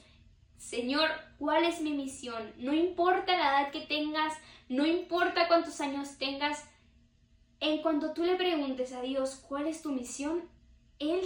Señor, 0.56 1.10
¿cuál 1.38 1.64
es 1.64 1.80
mi 1.80 1.92
misión? 1.92 2.52
No 2.56 2.72
importa 2.72 3.36
la 3.36 3.60
edad 3.60 3.72
que 3.72 3.80
tengas, 3.80 4.32
no 4.68 4.86
importa 4.86 5.48
cuántos 5.48 5.80
años 5.80 6.16
tengas, 6.18 6.64
en 7.62 7.80
cuanto 7.80 8.12
tú 8.12 8.24
le 8.24 8.34
preguntes 8.34 8.92
a 8.92 9.02
Dios 9.02 9.36
cuál 9.48 9.68
es 9.68 9.82
tu 9.82 9.92
misión, 9.92 10.42
Él 10.98 11.20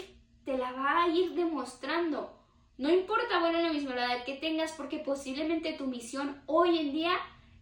te 0.45 0.59
la 0.59 0.71
va 0.73 1.05
a 1.05 1.09
ir 1.09 1.35
demostrando. 1.35 2.39
No 2.77 2.91
importa, 2.93 3.41
bueno, 3.41 3.59
la 3.59 3.71
edad 3.71 4.25
que 4.25 4.35
tengas, 4.35 4.73
porque 4.73 4.99
posiblemente 4.99 5.73
tu 5.73 5.87
misión 5.87 6.43
hoy 6.45 6.79
en 6.79 6.93
día 6.93 7.17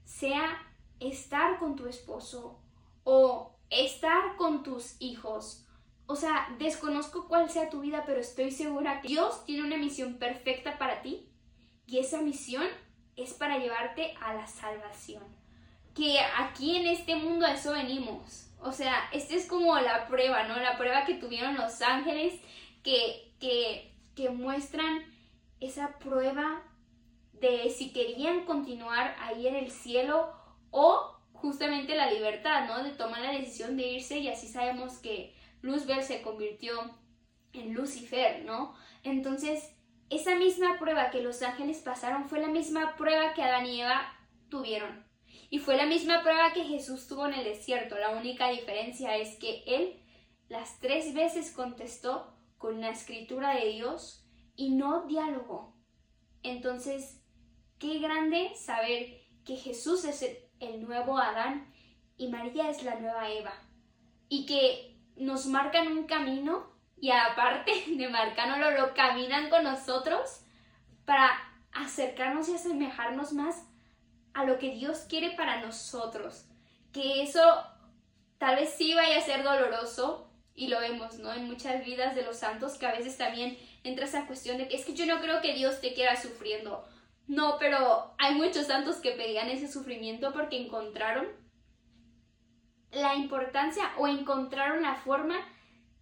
sea 0.05 0.61
estar 0.99 1.61
con 1.61 1.77
tu 1.77 1.87
esposo 1.87 2.59
o 3.05 3.55
estar 3.71 4.37
con 4.37 4.65
tus 4.65 5.01
hijos. 5.01 5.65
O 6.07 6.17
sea, 6.17 6.49
desconozco 6.59 7.29
cuál 7.29 7.49
sea 7.49 7.71
tu 7.71 7.81
vida, 7.81 8.03
pero 8.05 8.21
estoy 8.21 8.51
segura 8.51 9.01
que 9.01 9.09
Dios 9.09 9.45
tiene 9.45 9.63
una 9.63 9.77
misión 9.77 10.15
perfecta 10.15 10.79
para 10.79 11.01
ti 11.01 11.29
y 11.87 11.99
esa 11.99 12.21
misión 12.23 12.67
es 13.15 13.35
para 13.35 13.59
llevarte 13.59 14.15
a 14.21 14.35
la 14.35 14.49
salvación. 14.49 15.23
Que 15.95 16.19
aquí 16.19 16.77
en 16.77 16.89
este 16.89 17.15
mundo 17.15 17.47
a 17.47 17.53
eso 17.53 17.71
venimos. 17.73 18.51
O 18.65 18.73
sea, 18.73 19.11
esta 19.13 19.35
es 19.35 19.47
como 19.47 19.79
la 19.79 20.09
prueba, 20.09 20.45
¿no? 20.45 20.57
La 20.57 20.79
prueba 20.79 21.05
que 21.05 21.15
tuvieron 21.15 21.55
los 21.55 21.83
ángeles 21.83 22.41
que, 22.83 23.31
que, 23.39 23.93
que 24.17 24.31
muestran 24.31 25.05
esa 25.61 25.99
prueba 25.99 26.63
de 27.35 27.69
si 27.69 27.93
querían 27.93 28.47
continuar 28.47 29.15
ahí 29.21 29.47
en 29.49 29.57
el 29.57 29.71
cielo 29.71 30.33
o 30.71 31.15
justamente 31.35 31.95
la 31.95 32.11
libertad, 32.11 32.67
¿no? 32.67 32.83
De 32.83 32.93
tomar 32.93 33.21
la 33.21 33.33
decisión 33.33 33.77
de 33.77 33.87
irse 33.87 34.19
y 34.19 34.29
así 34.29 34.49
sabemos 34.49 34.97
que 34.97 35.35
Luzbel 35.61 36.03
se 36.03 36.23
convirtió 36.23 36.75
en 37.53 37.75
Lucifer, 37.75 38.47
¿no? 38.47 38.75
Entonces, 39.03 39.77
esa 40.09 40.37
misma 40.37 40.79
prueba 40.79 41.11
que 41.11 41.21
los 41.21 41.43
ángeles 41.43 41.83
pasaron 41.83 42.31
fue 42.31 42.41
la 42.41 42.49
misma 42.49 42.97
prueba 42.97 43.35
que 43.35 43.43
Adán 43.43 43.67
y 43.67 43.83
Eva 43.83 44.11
tuvieron. 44.49 45.04
Y 45.55 45.61
fue 45.61 45.77
la 45.77 45.87
misma 45.87 46.21
prueba 46.21 46.53
que 46.53 46.65
Jesús 46.65 47.07
tuvo 47.07 47.29
en 47.29 47.35
el 47.35 47.45
desierto. 47.45 47.97
La 47.97 48.11
única 48.11 48.49
diferencia 48.49 49.17
es 49.17 49.39
que 49.39 49.63
él 49.69 50.03
las 50.49 50.81
tres 50.81 51.15
veces 51.15 51.53
contestó 51.53 52.35
con 52.59 52.81
la 52.81 52.91
escritura 52.91 53.55
de 53.55 53.69
Dios 53.69 54.27
y 54.57 54.71
no 54.71 55.07
diálogo. 55.07 55.77
Entonces, 56.43 57.23
qué 57.79 58.01
grande 58.01 58.51
saber 58.57 59.29
que 59.45 59.55
Jesús 59.55 60.05
es 60.05 60.29
el 60.59 60.83
nuevo 60.83 61.19
Adán 61.19 61.73
y 62.17 62.27
María 62.27 62.69
es 62.69 62.83
la 62.83 62.99
nueva 62.99 63.31
Eva. 63.31 63.55
Y 64.29 64.47
que 64.47 64.99
nos 65.15 65.47
marcan 65.47 65.87
un 65.87 66.09
camino 66.09 66.67
y 66.97 67.13
aparte 67.13 67.71
de 67.97 68.09
marcárnoslo, 68.09 68.73
lo 68.73 68.93
caminan 68.93 69.51
con 69.51 69.63
nosotros 69.63 70.45
para 71.05 71.31
acercarnos 71.71 72.49
y 72.49 72.57
asemejarnos 72.57 73.33
más 73.35 73.69
a 74.35 74.45
lo 74.45 74.59
que 74.59 74.71
Dios 74.71 75.07
quiere 75.09 75.31
para 75.31 75.61
nosotros. 75.61 76.45
Que 76.93 77.23
eso 77.23 77.41
tal 78.39 78.57
vez 78.57 78.75
sí 78.77 78.95
vaya 78.95 79.19
a 79.19 79.23
ser 79.23 79.43
doloroso 79.43 80.31
y 80.55 80.69
lo 80.69 80.81
vemos, 80.81 81.19
¿no? 81.19 81.33
En 81.33 81.47
muchas 81.47 81.85
vidas 81.85 82.15
de 82.15 82.23
los 82.23 82.37
santos 82.37 82.79
que 82.79 82.87
a 82.87 82.93
veces 82.93 83.17
también 83.17 83.59
entra 83.83 84.05
esa 84.05 84.27
cuestión 84.27 84.59
de 84.59 84.69
que 84.69 84.77
es 84.77 84.85
que 84.85 84.95
yo 84.95 85.07
no 85.07 85.21
creo 85.21 85.41
que 85.41 85.55
Dios 85.55 85.81
te 85.81 85.95
quiera 85.95 86.21
sufriendo. 86.21 86.85
No, 87.27 87.57
pero 87.59 88.15
hay 88.19 88.35
muchos 88.35 88.67
santos 88.67 88.97
que 88.97 89.13
pedían 89.13 89.49
ese 89.49 89.71
sufrimiento 89.71 90.33
porque 90.33 90.63
encontraron 90.63 91.27
la 92.93 93.15
importancia 93.15 93.93
o 93.99 94.07
encontraron 94.07 94.83
la 94.83 94.95
forma 94.95 95.37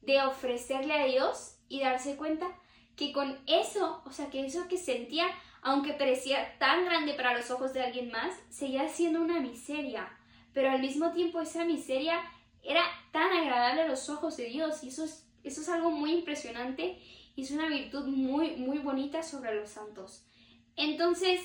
de 0.03 0.21
ofrecerle 0.23 0.95
a 0.95 1.07
Dios 1.07 1.59
y 1.69 1.81
darse 1.81 2.17
cuenta 2.17 2.49
que 2.97 3.13
con 3.13 3.39
eso, 3.47 4.03
o 4.05 4.13
sea, 4.13 4.29
que 4.29 4.45
eso 4.45 4.69
que 4.69 4.77
sentía, 4.77 5.27
aunque 5.63 5.93
parecía 5.93 6.59
tan 6.59 6.85
grande 6.85 7.15
para 7.15 7.37
los 7.37 7.51
ojos 7.53 7.73
de 7.73 7.83
alguien 7.83 8.11
más, 8.11 8.35
seguía 8.51 8.89
siendo 8.89 9.23
una 9.23 9.41
miseria. 9.41 10.11
Pero 10.53 10.71
al 10.71 10.81
mismo 10.81 11.13
tiempo 11.13 11.41
esa 11.41 11.65
miseria 11.65 12.21
era 12.63 12.83
tan 13.13 13.33
agradable 13.33 13.83
a 13.83 13.89
los 13.89 14.11
ojos 14.11 14.37
de 14.37 14.47
Dios 14.47 14.83
y 14.83 14.89
eso 14.89 15.05
es, 15.05 15.69
algo 15.69 15.91
muy 15.91 16.13
impresionante 16.13 16.99
y 17.35 17.43
es 17.43 17.51
una 17.53 17.69
virtud 17.69 18.07
muy, 18.07 18.57
muy 18.57 18.79
bonita 18.79 19.23
sobre 19.23 19.55
los 19.55 19.71
santos. 19.71 20.27
Entonces, 20.75 21.41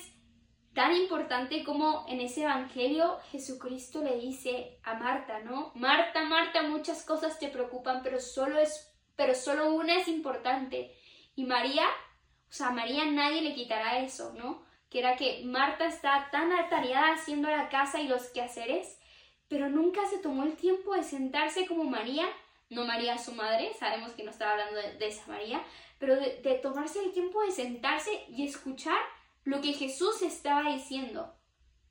tan 0.74 0.96
importante 0.96 1.64
como 1.64 2.04
en 2.08 2.20
ese 2.20 2.42
Evangelio 2.42 3.18
Jesucristo 3.30 4.02
le 4.02 4.18
dice 4.18 4.78
a 4.82 4.94
Marta, 4.94 5.40
¿no? 5.40 5.72
Marta, 5.76 6.24
Marta, 6.24 6.62
muchas 6.62 7.04
cosas 7.04 7.38
te 7.38 7.48
preocupan, 7.48 8.02
pero 8.02 8.20
solo 8.20 8.58
es, 8.58 8.92
pero 9.14 9.34
solo 9.34 9.72
una 9.72 9.96
es 9.96 10.08
importante. 10.08 10.92
Y 11.36 11.44
María, 11.44 11.84
o 12.50 12.52
sea, 12.52 12.70
María 12.70 13.04
nadie 13.06 13.42
le 13.42 13.54
quitará 13.54 13.98
eso, 13.98 14.32
¿no? 14.34 14.62
Que 14.90 15.00
era 15.00 15.16
que 15.16 15.42
Marta 15.44 15.86
está 15.86 16.28
tan 16.30 16.52
atareada 16.52 17.14
haciendo 17.14 17.48
la 17.48 17.68
casa 17.68 18.00
y 18.00 18.08
los 18.08 18.28
quehaceres, 18.28 18.98
pero 19.48 19.68
nunca 19.68 20.06
se 20.06 20.18
tomó 20.18 20.44
el 20.44 20.56
tiempo 20.56 20.94
de 20.94 21.02
sentarse 21.02 21.66
como 21.66 21.84
María, 21.84 22.26
no 22.70 22.84
María 22.84 23.18
su 23.18 23.32
madre, 23.32 23.72
sabemos 23.78 24.12
que 24.12 24.24
no 24.24 24.30
estaba 24.30 24.52
hablando 24.52 24.76
de, 24.76 25.06
esa 25.06 25.26
María, 25.26 25.62
pero 25.98 26.16
de 26.16 26.60
tomarse 26.62 27.02
el 27.02 27.12
tiempo 27.12 27.42
de 27.42 27.52
sentarse 27.52 28.10
y 28.28 28.46
escuchar 28.46 28.98
lo 29.44 29.60
que 29.60 29.72
Jesús 29.72 30.22
estaba 30.22 30.70
diciendo. 30.70 31.34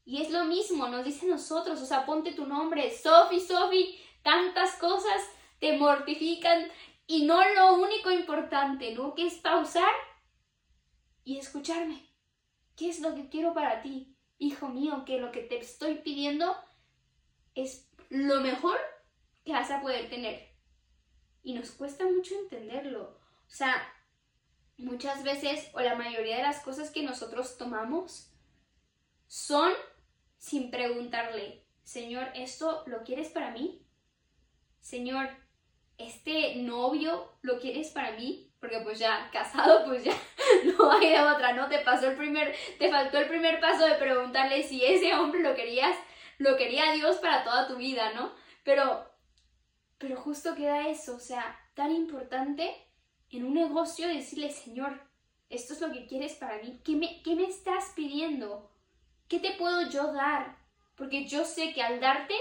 Y 0.07 0.21
es 0.21 0.31
lo 0.31 0.45
mismo, 0.45 0.87
nos 0.87 1.03
dice 1.03 1.25
nosotros, 1.25 1.81
o 1.81 1.85
sea, 1.85 2.05
ponte 2.05 2.31
tu 2.31 2.45
nombre, 2.45 2.95
Sofi, 2.95 3.41
Sofi, 3.41 3.99
tantas 4.23 4.75
cosas 4.75 5.21
te 5.59 5.77
mortifican 5.77 6.71
y 7.07 7.25
no 7.25 7.43
lo 7.55 7.75
único 7.75 8.09
importante, 8.11 8.93
¿no? 8.93 9.13
Que 9.15 9.27
es 9.27 9.33
pausar 9.35 9.91
y 11.27 11.37
escucharme. 11.37 12.09
¿Qué 12.77 12.87
es 12.87 13.01
lo 13.01 13.13
que 13.13 13.27
quiero 13.27 13.53
para 13.53 13.81
ti, 13.81 14.15
hijo 14.37 14.69
mío? 14.69 15.03
Que 15.05 15.19
lo 15.19 15.33
que 15.33 15.41
te 15.41 15.57
estoy 15.57 15.95
pidiendo 15.95 16.55
es 17.53 17.91
lo 18.07 18.39
mejor 18.39 18.79
que 19.43 19.51
vas 19.51 19.69
a 19.69 19.81
poder 19.81 20.09
tener. 20.09 20.55
Y 21.43 21.53
nos 21.53 21.71
cuesta 21.71 22.05
mucho 22.05 22.33
entenderlo. 22.33 23.19
O 23.45 23.49
sea, 23.49 23.75
muchas 24.77 25.21
veces 25.23 25.69
o 25.73 25.81
la 25.81 25.95
mayoría 25.95 26.37
de 26.37 26.43
las 26.43 26.61
cosas 26.61 26.91
que 26.91 27.03
nosotros 27.03 27.57
tomamos 27.57 28.31
son 29.27 29.73
sin 30.37 30.71
preguntarle, 30.71 31.67
Señor, 31.83 32.29
¿esto 32.35 32.83
lo 32.87 33.03
quieres 33.03 33.27
para 33.31 33.51
mí? 33.51 33.85
Señor, 34.79 35.27
¿este 35.97 36.55
novio 36.55 37.37
lo 37.41 37.59
quieres 37.59 37.89
para 37.91 38.13
mí? 38.13 38.46
Porque 38.59 38.79
pues 38.79 38.99
ya 38.99 39.29
casado, 39.31 39.85
pues 39.85 40.03
ya 40.03 40.13
no 40.77 40.91
hay 40.91 41.09
de 41.09 41.21
otra, 41.21 41.53
¿no? 41.53 41.67
Te 41.67 41.79
pasó 41.79 42.07
el 42.09 42.17
primer, 42.17 42.55
te 42.79 42.89
faltó 42.89 43.19
el 43.19 43.27
primer 43.27 43.59
paso 43.59 43.85
de 43.85 43.95
preguntarle 43.95 44.63
si 44.63 44.83
ese 44.83 45.13
hombre 45.15 45.41
lo 45.41 45.55
querías, 45.55 45.95
lo 46.37 46.57
quería 46.57 46.91
Dios 46.93 47.17
para 47.17 47.43
toda 47.43 47.67
tu 47.67 47.75
vida, 47.75 48.13
¿no? 48.13 48.31
Pero, 48.63 49.09
pero 49.97 50.17
justo 50.17 50.55
queda 50.55 50.87
eso, 50.87 51.15
o 51.15 51.19
sea, 51.19 51.59
tan 51.73 51.91
importante 51.91 52.75
en 53.29 53.45
un 53.45 53.53
negocio 53.53 54.07
decirle, 54.07 54.51
Señor, 54.51 55.01
esto 55.49 55.73
es 55.73 55.81
lo 55.81 55.91
que 55.91 56.07
quieres 56.07 56.33
para 56.33 56.57
mí, 56.57 56.81
¿qué 56.83 56.95
me, 56.95 57.21
qué 57.23 57.35
me 57.35 57.45
estás 57.45 57.93
pidiendo? 57.95 58.71
¿Qué 59.27 59.39
te 59.39 59.51
puedo 59.51 59.89
yo 59.89 60.13
dar? 60.13 60.57
Porque 60.95 61.27
yo 61.27 61.45
sé 61.45 61.73
que 61.73 61.83
al 61.83 61.99
darte, 61.99 62.33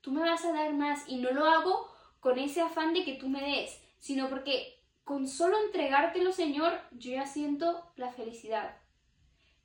tú 0.00 0.10
me 0.10 0.20
vas 0.20 0.44
a 0.44 0.52
dar 0.52 0.72
más 0.72 1.04
y 1.06 1.16
no 1.16 1.30
lo 1.30 1.46
hago 1.46 1.88
con 2.20 2.38
ese 2.38 2.60
afán 2.60 2.92
de 2.92 3.04
que 3.04 3.14
tú 3.14 3.28
me 3.28 3.40
des, 3.40 3.80
sino 3.98 4.28
porque 4.28 4.79
con 5.04 5.28
solo 5.28 5.56
entregártelo, 5.64 6.32
Señor, 6.32 6.80
yo 6.92 7.12
ya 7.12 7.26
siento 7.26 7.92
la 7.96 8.12
felicidad. 8.12 8.76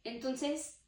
Entonces, 0.04 0.82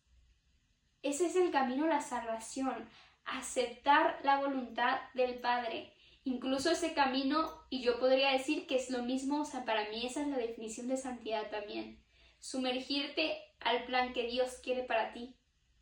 ese 1.04 1.28
es 1.28 1.36
el 1.36 1.52
camino 1.52 1.86
a 1.86 1.90
la 1.90 2.02
salvación, 2.02 2.90
aceptar 3.26 4.20
la 4.24 4.40
voluntad 4.40 5.00
del 5.14 5.36
Padre 5.36 5.94
incluso 6.28 6.70
ese 6.70 6.94
camino, 6.94 7.50
y 7.70 7.82
yo 7.82 8.00
podría 8.00 8.32
decir 8.32 8.68
que 8.68 8.76
es 8.76 8.90
lo 8.90 9.04
mismo, 9.04 9.42
o 9.42 9.46
sea, 9.46 9.64
para 9.64 9.90
mí 9.90 10.06
esa 10.06 10.22
es 10.22 10.28
la 10.28 10.38
definición 10.38 10.88
de 10.90 10.98
santidad 10.98 11.50
también, 11.50 12.04
sumergirte 12.40 13.42
al 13.62 13.86
plan 13.86 14.14
que 14.14 14.28
Dios 14.28 14.60
quiere 14.62 14.84
para 14.84 15.14
ti. 15.14 15.36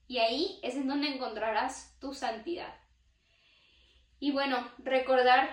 Y 0.07 0.19
ahí 0.19 0.59
es 0.61 0.75
en 0.75 0.87
donde 0.87 1.07
encontrarás 1.07 1.97
tu 1.99 2.13
santidad. 2.13 2.75
Y 4.19 4.31
bueno, 4.31 4.71
recordar 4.77 5.49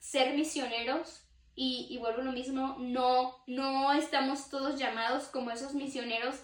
ser 0.00 0.34
misioneros 0.34 1.24
y, 1.54 1.98
vuelvo 1.98 2.22
lo 2.22 2.32
mismo, 2.32 2.76
no, 2.78 3.36
no 3.46 3.92
estamos 3.92 4.48
todos 4.48 4.78
llamados 4.78 5.24
como 5.24 5.50
esos 5.50 5.74
misioneros 5.74 6.36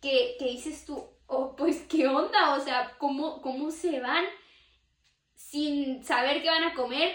que, 0.00 0.36
que 0.38 0.46
dices 0.46 0.84
tú, 0.84 1.04
oh, 1.26 1.54
pues 1.56 1.82
qué 1.88 2.08
onda, 2.08 2.54
o 2.54 2.60
sea, 2.60 2.96
¿cómo, 2.98 3.40
cómo 3.40 3.70
se 3.70 4.00
van 4.00 4.24
sin 5.34 6.04
saber 6.04 6.42
qué 6.42 6.50
van 6.50 6.64
a 6.64 6.74
comer, 6.74 7.14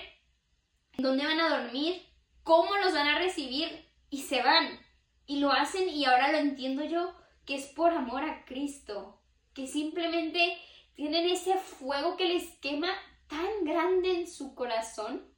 dónde 0.97 1.25
van 1.25 1.39
a 1.39 1.61
dormir, 1.61 2.01
cómo 2.43 2.75
los 2.77 2.93
van 2.93 3.07
a 3.07 3.19
recibir 3.19 3.87
y 4.09 4.21
se 4.21 4.41
van. 4.41 4.79
Y 5.25 5.39
lo 5.39 5.51
hacen 5.51 5.89
y 5.89 6.05
ahora 6.05 6.31
lo 6.31 6.37
entiendo 6.37 6.83
yo, 6.83 7.13
que 7.45 7.55
es 7.55 7.67
por 7.67 7.91
amor 7.91 8.23
a 8.23 8.45
Cristo, 8.45 9.21
que 9.53 9.67
simplemente 9.67 10.57
tienen 10.95 11.29
ese 11.29 11.57
fuego 11.57 12.17
que 12.17 12.27
les 12.27 12.57
quema 12.59 12.91
tan 13.27 13.65
grande 13.65 14.21
en 14.21 14.27
su 14.27 14.55
corazón, 14.55 15.32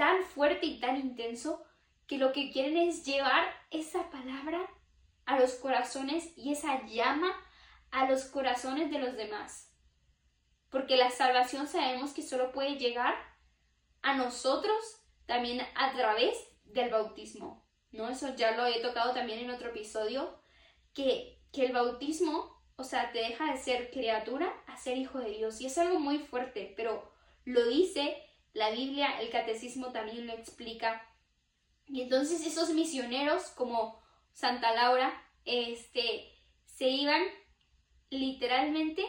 tan 0.00 0.24
fuerte 0.24 0.64
y 0.64 0.80
tan 0.80 0.96
intenso 0.96 1.62
que 2.06 2.16
lo 2.16 2.32
que 2.32 2.50
quieren 2.50 2.78
es 2.78 3.04
llevar 3.04 3.44
esa 3.70 4.08
palabra 4.08 4.66
a 5.26 5.38
los 5.38 5.56
corazones 5.56 6.32
y 6.38 6.52
esa 6.52 6.86
llama 6.86 7.30
a 7.90 8.08
los 8.08 8.24
corazones 8.24 8.90
de 8.90 8.98
los 8.98 9.14
demás. 9.14 9.70
Porque 10.70 10.96
la 10.96 11.10
salvación 11.10 11.66
sabemos 11.66 12.14
que 12.14 12.22
solo 12.22 12.50
puede 12.50 12.76
llegar 12.76 13.14
a 14.00 14.16
nosotros 14.16 15.02
también 15.26 15.60
a 15.74 15.92
través 15.92 16.34
del 16.64 16.88
bautismo. 16.88 17.68
¿No? 17.90 18.08
Eso 18.08 18.34
ya 18.34 18.56
lo 18.56 18.64
he 18.64 18.80
tocado 18.80 19.12
también 19.12 19.40
en 19.40 19.50
otro 19.50 19.68
episodio, 19.68 20.40
que, 20.94 21.42
que 21.52 21.66
el 21.66 21.72
bautismo, 21.72 22.64
o 22.76 22.84
sea, 22.84 23.12
te 23.12 23.18
deja 23.18 23.52
de 23.52 23.58
ser 23.58 23.90
criatura 23.90 24.50
a 24.66 24.78
ser 24.78 24.96
hijo 24.96 25.18
de 25.18 25.32
Dios. 25.32 25.60
Y 25.60 25.66
es 25.66 25.76
algo 25.76 26.00
muy 26.00 26.20
fuerte, 26.20 26.72
pero 26.74 27.12
lo 27.44 27.68
dice 27.68 28.29
la 28.52 28.70
Biblia, 28.70 29.20
el 29.20 29.30
catecismo 29.30 29.92
también 29.92 30.26
lo 30.26 30.32
explica. 30.32 31.06
Y 31.86 32.02
entonces 32.02 32.46
esos 32.46 32.70
misioneros 32.70 33.50
como 33.50 34.00
Santa 34.32 34.72
Laura, 34.74 35.12
este, 35.44 36.32
se 36.66 36.88
iban 36.88 37.22
literalmente 38.10 39.04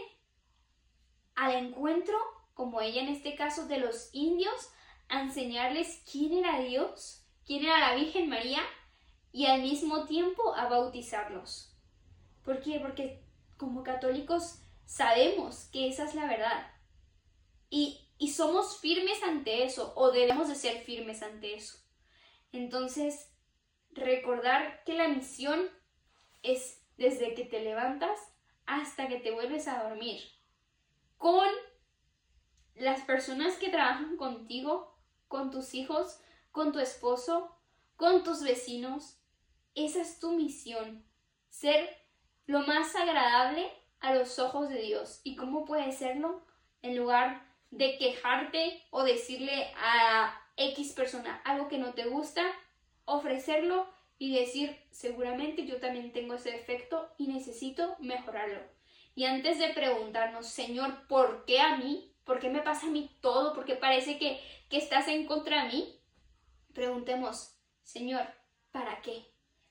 al 1.36 1.56
encuentro, 1.56 2.18
como 2.54 2.82
ella 2.82 3.02
en 3.02 3.10
este 3.10 3.36
caso, 3.36 3.68
de 3.68 3.78
los 3.78 4.10
indios, 4.14 4.70
a 5.10 5.22
enseñarles 5.22 6.02
quién 6.10 6.34
era 6.34 6.60
Dios, 6.60 7.26
quién 7.46 7.66
era 7.66 7.80
la 7.80 7.96
Virgen 7.96 8.30
María 8.30 8.62
y 9.32 9.46
al 9.46 9.62
mismo 9.62 10.06
tiempo 10.06 10.56
a 10.56 10.68
bautizarlos. 10.68 11.74
¿Por 12.44 12.62
qué? 12.62 12.80
Porque 12.80 13.24
como 13.58 13.84
católicos 13.84 14.60
sabemos 14.86 15.70
que 15.72 15.88
esa 15.88 16.06
es 16.06 16.16
la 16.16 16.28
verdad. 16.28 16.68
Y, 17.70 18.00
y 18.22 18.28
somos 18.28 18.78
firmes 18.78 19.24
ante 19.24 19.64
eso, 19.64 19.94
o 19.96 20.12
debemos 20.12 20.48
de 20.48 20.54
ser 20.54 20.84
firmes 20.84 21.24
ante 21.24 21.56
eso. 21.56 21.80
Entonces, 22.52 23.34
recordar 23.90 24.84
que 24.84 24.94
la 24.94 25.08
misión 25.08 25.68
es 26.44 26.86
desde 26.98 27.34
que 27.34 27.46
te 27.46 27.62
levantas 27.62 28.20
hasta 28.68 29.08
que 29.08 29.20
te 29.20 29.32
vuelves 29.32 29.68
a 29.68 29.82
dormir. 29.82 30.22
Con 31.18 31.48
las 32.76 33.02
personas 33.02 33.56
que 33.56 33.70
trabajan 33.70 34.18
contigo, 34.18 34.96
con 35.28 35.50
tus 35.50 35.74
hijos, 35.74 36.20
con 36.52 36.72
tu 36.72 36.78
esposo, 36.78 37.58
con 37.96 38.24
tus 38.24 38.44
vecinos. 38.44 39.20
Esa 39.74 40.00
es 40.00 40.20
tu 40.20 40.34
misión. 40.34 41.04
Ser 41.50 41.90
lo 42.46 42.60
más 42.68 42.96
agradable 42.96 43.72
a 44.00 44.14
los 44.14 44.38
ojos 44.38 44.70
de 44.70 44.80
Dios. 44.84 45.22
¿Y 45.24 45.36
cómo 45.36 45.66
puede 45.66 45.92
serlo? 45.92 46.46
En 46.84 46.96
lugar 46.96 47.51
de 47.72 47.98
quejarte 47.98 48.84
o 48.92 49.04
decirle 49.04 49.72
a 49.78 50.38
X 50.58 50.94
persona 50.94 51.42
algo 51.44 51.68
que 51.68 51.78
no 51.78 51.94
te 51.94 52.06
gusta, 52.06 52.44
ofrecerlo 53.06 53.88
y 54.20 54.36
decir, 54.36 54.78
seguramente 54.92 55.66
yo 55.66 55.80
también 55.80 56.12
tengo 56.12 56.36
ese 56.36 56.52
defecto 56.52 57.10
y 57.18 57.28
necesito 57.28 57.96
mejorarlo. 58.00 58.60
Y 59.16 59.26
antes 59.26 59.58
de 59.58 59.70
preguntarnos, 59.70 60.48
Señor, 60.48 61.08
¿por 61.08 61.46
qué 61.46 61.60
a 61.60 61.78
mí? 61.78 62.14
¿Por 62.24 62.40
qué 62.40 62.50
me 62.50 62.62
pasa 62.62 62.88
a 62.88 62.92
mí 62.92 63.10
todo? 63.22 63.54
¿Por 63.54 63.66
qué 63.66 63.76
parece 63.76 64.20
que, 64.20 64.40
que 64.70 64.78
estás 64.78 65.08
en 65.08 65.26
contra 65.26 65.64
de 65.64 65.70
mí? 65.70 66.00
Preguntemos, 66.74 67.58
Señor, 67.84 68.26
¿para 68.72 69.02
qué? 69.02 69.26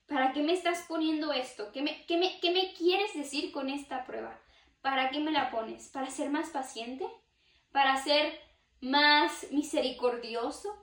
¿Para 0.05 0.33
qué 0.33 0.43
me 0.43 0.53
estás 0.53 0.85
poniendo 0.87 1.31
esto? 1.31 1.71
¿Qué 1.71 1.81
me, 1.81 2.05
qué 2.05 2.17
me, 2.17 2.39
qué 2.41 2.51
me 2.51 2.73
quieres 2.73 3.13
decir 3.13 3.51
con 3.51 3.69
esta 3.69 4.05
prueba? 4.05 4.37
¿Para 4.81 5.09
qué 5.09 5.19
me 5.19 5.31
la 5.31 5.49
pones? 5.49 5.87
¿Para 5.87 6.09
ser 6.09 6.29
más 6.29 6.49
paciente? 6.49 7.07
¿Para 7.71 8.01
ser 8.03 8.39
más 8.81 9.47
misericordioso? 9.51 10.81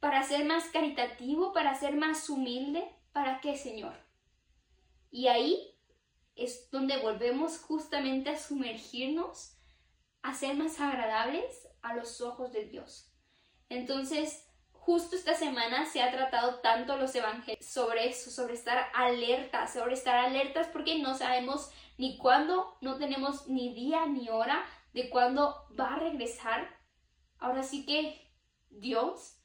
para 0.00 0.22
ser 0.22 0.46
más 0.46 0.64
caritativo, 0.70 1.52
para 1.52 1.74
ser 1.74 1.94
más 1.94 2.28
humilde. 2.28 2.84
¿Para 3.12 3.40
qué, 3.40 3.56
Señor? 3.56 3.92
Y 5.10 5.28
ahí 5.28 5.78
es 6.34 6.70
donde 6.70 6.96
volvemos 6.96 7.58
justamente 7.58 8.30
a 8.30 8.38
sumergirnos, 8.38 9.58
a 10.22 10.34
ser 10.34 10.56
más 10.56 10.80
agradables 10.80 11.68
a 11.82 11.94
los 11.94 12.20
ojos 12.20 12.52
de 12.52 12.64
Dios. 12.64 13.12
Entonces, 13.68 14.46
justo 14.72 15.16
esta 15.16 15.34
semana 15.34 15.84
se 15.86 16.02
ha 16.02 16.10
tratado 16.10 16.60
tanto 16.60 16.96
los 16.96 17.14
evangelios 17.14 17.66
sobre 17.66 18.08
eso, 18.08 18.30
sobre 18.30 18.54
estar 18.54 18.90
alertas, 18.94 19.72
sobre 19.72 19.94
estar 19.94 20.16
alertas 20.16 20.68
porque 20.68 20.98
no 20.98 21.14
sabemos 21.14 21.70
ni 21.98 22.16
cuándo, 22.16 22.78
no 22.80 22.96
tenemos 22.96 23.48
ni 23.48 23.74
día 23.74 24.06
ni 24.06 24.28
hora 24.30 24.64
de 24.92 25.10
cuándo 25.10 25.66
va 25.78 25.94
a 25.94 25.98
regresar. 25.98 26.68
Ahora 27.38 27.62
sí 27.62 27.86
que 27.86 28.30
Dios 28.70 29.38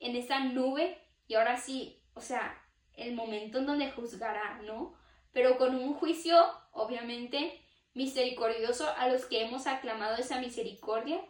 en 0.00 0.16
esa 0.16 0.40
nube 0.40 0.98
y 1.26 1.34
ahora 1.34 1.56
sí, 1.56 2.02
o 2.14 2.20
sea, 2.20 2.58
el 2.94 3.14
momento 3.14 3.58
en 3.58 3.66
donde 3.66 3.90
juzgará, 3.90 4.60
¿no? 4.62 4.94
Pero 5.32 5.56
con 5.56 5.74
un 5.74 5.94
juicio, 5.94 6.36
obviamente, 6.72 7.60
misericordioso 7.94 8.88
a 8.96 9.08
los 9.08 9.26
que 9.26 9.42
hemos 9.42 9.66
aclamado 9.66 10.16
esa 10.16 10.40
misericordia, 10.40 11.20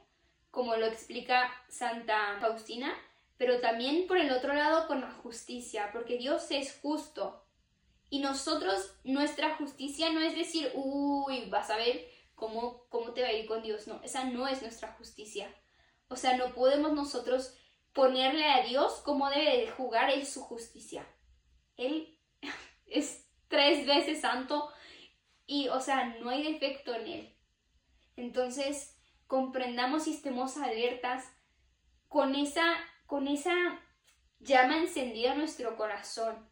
como 0.51 0.77
lo 0.77 0.87
explica 0.87 1.51
Santa 1.69 2.39
Faustina, 2.41 2.95
pero 3.37 3.61
también 3.61 4.07
por 4.07 4.19
el 4.19 4.31
otro 4.31 4.55
lado 4.55 4.87
con 4.87 5.01
la 5.01 5.11
justicia, 5.11 5.91
porque 5.93 6.19
Dios 6.19 6.51
es 6.51 6.79
justo. 6.81 7.45
Y 8.11 8.21
nosotros, 8.21 8.95
nuestra 9.05 9.57
justicia 9.57 10.13
no 10.13 10.21
es 10.21 10.37
decir, 10.37 10.71
uy, 10.75 11.47
vas 11.49 11.71
a 11.71 11.77
ver 11.77 12.07
cómo, 12.43 12.89
cómo 12.89 13.13
te 13.13 13.23
va 13.23 13.29
a 13.29 13.33
ir 13.33 13.47
con 13.47 13.63
Dios. 13.63 13.87
No, 13.87 14.03
esa 14.03 14.25
no 14.25 14.49
es 14.49 14.63
nuestra 14.63 14.95
justicia. 14.95 15.55
O 16.09 16.17
sea, 16.17 16.37
no 16.37 16.53
podemos 16.53 16.93
nosotros 16.93 17.57
ponerle 17.93 18.45
a 18.47 18.65
Dios 18.65 19.01
cómo 19.05 19.31
debe 19.31 19.59
de 19.59 19.71
jugar 19.71 20.11
en 20.11 20.27
su 20.27 20.43
justicia. 20.43 21.07
Él 21.77 22.19
es 22.87 23.31
tres 23.47 23.87
veces 23.87 24.23
santo 24.23 24.69
y, 25.47 25.69
o 25.69 25.81
sea, 25.81 26.17
no 26.19 26.31
hay 26.31 26.53
defecto 26.53 26.93
en 26.93 27.07
él. 27.07 27.39
Entonces, 28.17 28.99
comprendamos 29.29 30.09
y 30.09 30.15
estemos 30.15 30.57
alertas 30.57 31.33
con 32.09 32.35
esa, 32.35 32.75
con 33.07 33.29
esa 33.29 33.55
llama 34.41 34.79
encendida 34.79 35.35
en 35.35 35.39
nuestro 35.39 35.77
corazón. 35.77 36.51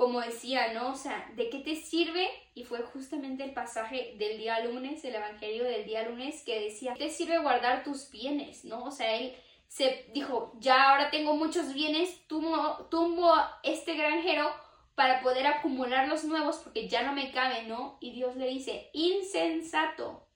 Como 0.00 0.22
decía, 0.22 0.72
¿no? 0.72 0.92
O 0.92 0.96
sea, 0.96 1.30
¿de 1.36 1.50
qué 1.50 1.58
te 1.58 1.76
sirve? 1.76 2.26
Y 2.54 2.64
fue 2.64 2.80
justamente 2.80 3.44
el 3.44 3.52
pasaje 3.52 4.14
del 4.16 4.38
día 4.38 4.64
lunes, 4.64 5.04
el 5.04 5.14
evangelio 5.14 5.62
del 5.62 5.84
día 5.84 6.08
lunes, 6.08 6.42
que 6.42 6.58
decía, 6.58 6.94
¿qué 6.94 7.04
te 7.04 7.10
sirve 7.10 7.36
guardar 7.36 7.84
tus 7.84 8.10
bienes? 8.10 8.64
¿No? 8.64 8.84
O 8.84 8.90
sea, 8.90 9.14
él 9.14 9.36
se 9.68 10.06
dijo, 10.14 10.54
ya 10.58 10.88
ahora 10.88 11.10
tengo 11.10 11.36
muchos 11.36 11.74
bienes, 11.74 12.26
tumbo, 12.28 12.88
tumbo 12.90 13.30
este 13.62 13.94
granjero 13.94 14.50
para 14.94 15.20
poder 15.20 15.46
acumular 15.46 16.08
los 16.08 16.24
nuevos 16.24 16.56
porque 16.64 16.88
ya 16.88 17.02
no 17.02 17.12
me 17.12 17.30
cabe, 17.30 17.64
¿no? 17.64 17.98
Y 18.00 18.12
Dios 18.12 18.36
le 18.36 18.48
dice, 18.48 18.88
insensato, 18.94 20.26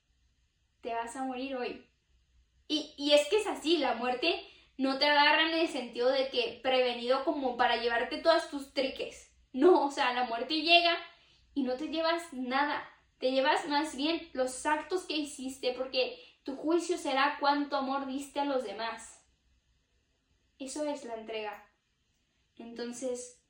te 0.81 0.93
vas 0.93 1.15
a 1.15 1.23
morir 1.23 1.55
hoy. 1.55 1.89
Y, 2.67 2.93
y 2.97 3.13
es 3.13 3.27
que 3.29 3.37
es 3.37 3.47
así, 3.47 3.77
la 3.77 3.95
muerte 3.95 4.45
no 4.77 4.99
te 4.99 5.05
agarra 5.05 5.49
en 5.49 5.57
el 5.57 5.67
sentido 5.67 6.11
de 6.11 6.29
que 6.29 6.59
prevenido 6.61 7.25
como 7.25 7.57
para 7.57 7.77
llevarte 7.77 8.19
todas 8.19 8.51
tus 8.51 8.71
triques. 8.71 9.24
No, 9.55 9.85
o 9.85 9.89
sea, 9.89 10.11
la 10.11 10.25
muerte 10.25 10.63
llega 10.63 10.97
y 11.53 11.63
no 11.63 11.75
te 11.75 11.87
llevas 11.87 12.33
nada. 12.33 12.85
Te 13.19 13.31
llevas 13.31 13.65
más 13.69 13.95
bien 13.95 14.29
los 14.33 14.65
actos 14.65 15.05
que 15.05 15.15
hiciste 15.15 15.71
porque 15.71 16.19
tu 16.43 16.57
juicio 16.57 16.97
será 16.97 17.37
cuánto 17.39 17.77
amor 17.77 18.05
diste 18.05 18.41
a 18.41 18.43
los 18.45 18.65
demás. 18.65 19.23
Eso 20.59 20.83
es 20.83 21.05
la 21.05 21.15
entrega. 21.15 21.65
Entonces, 22.57 23.41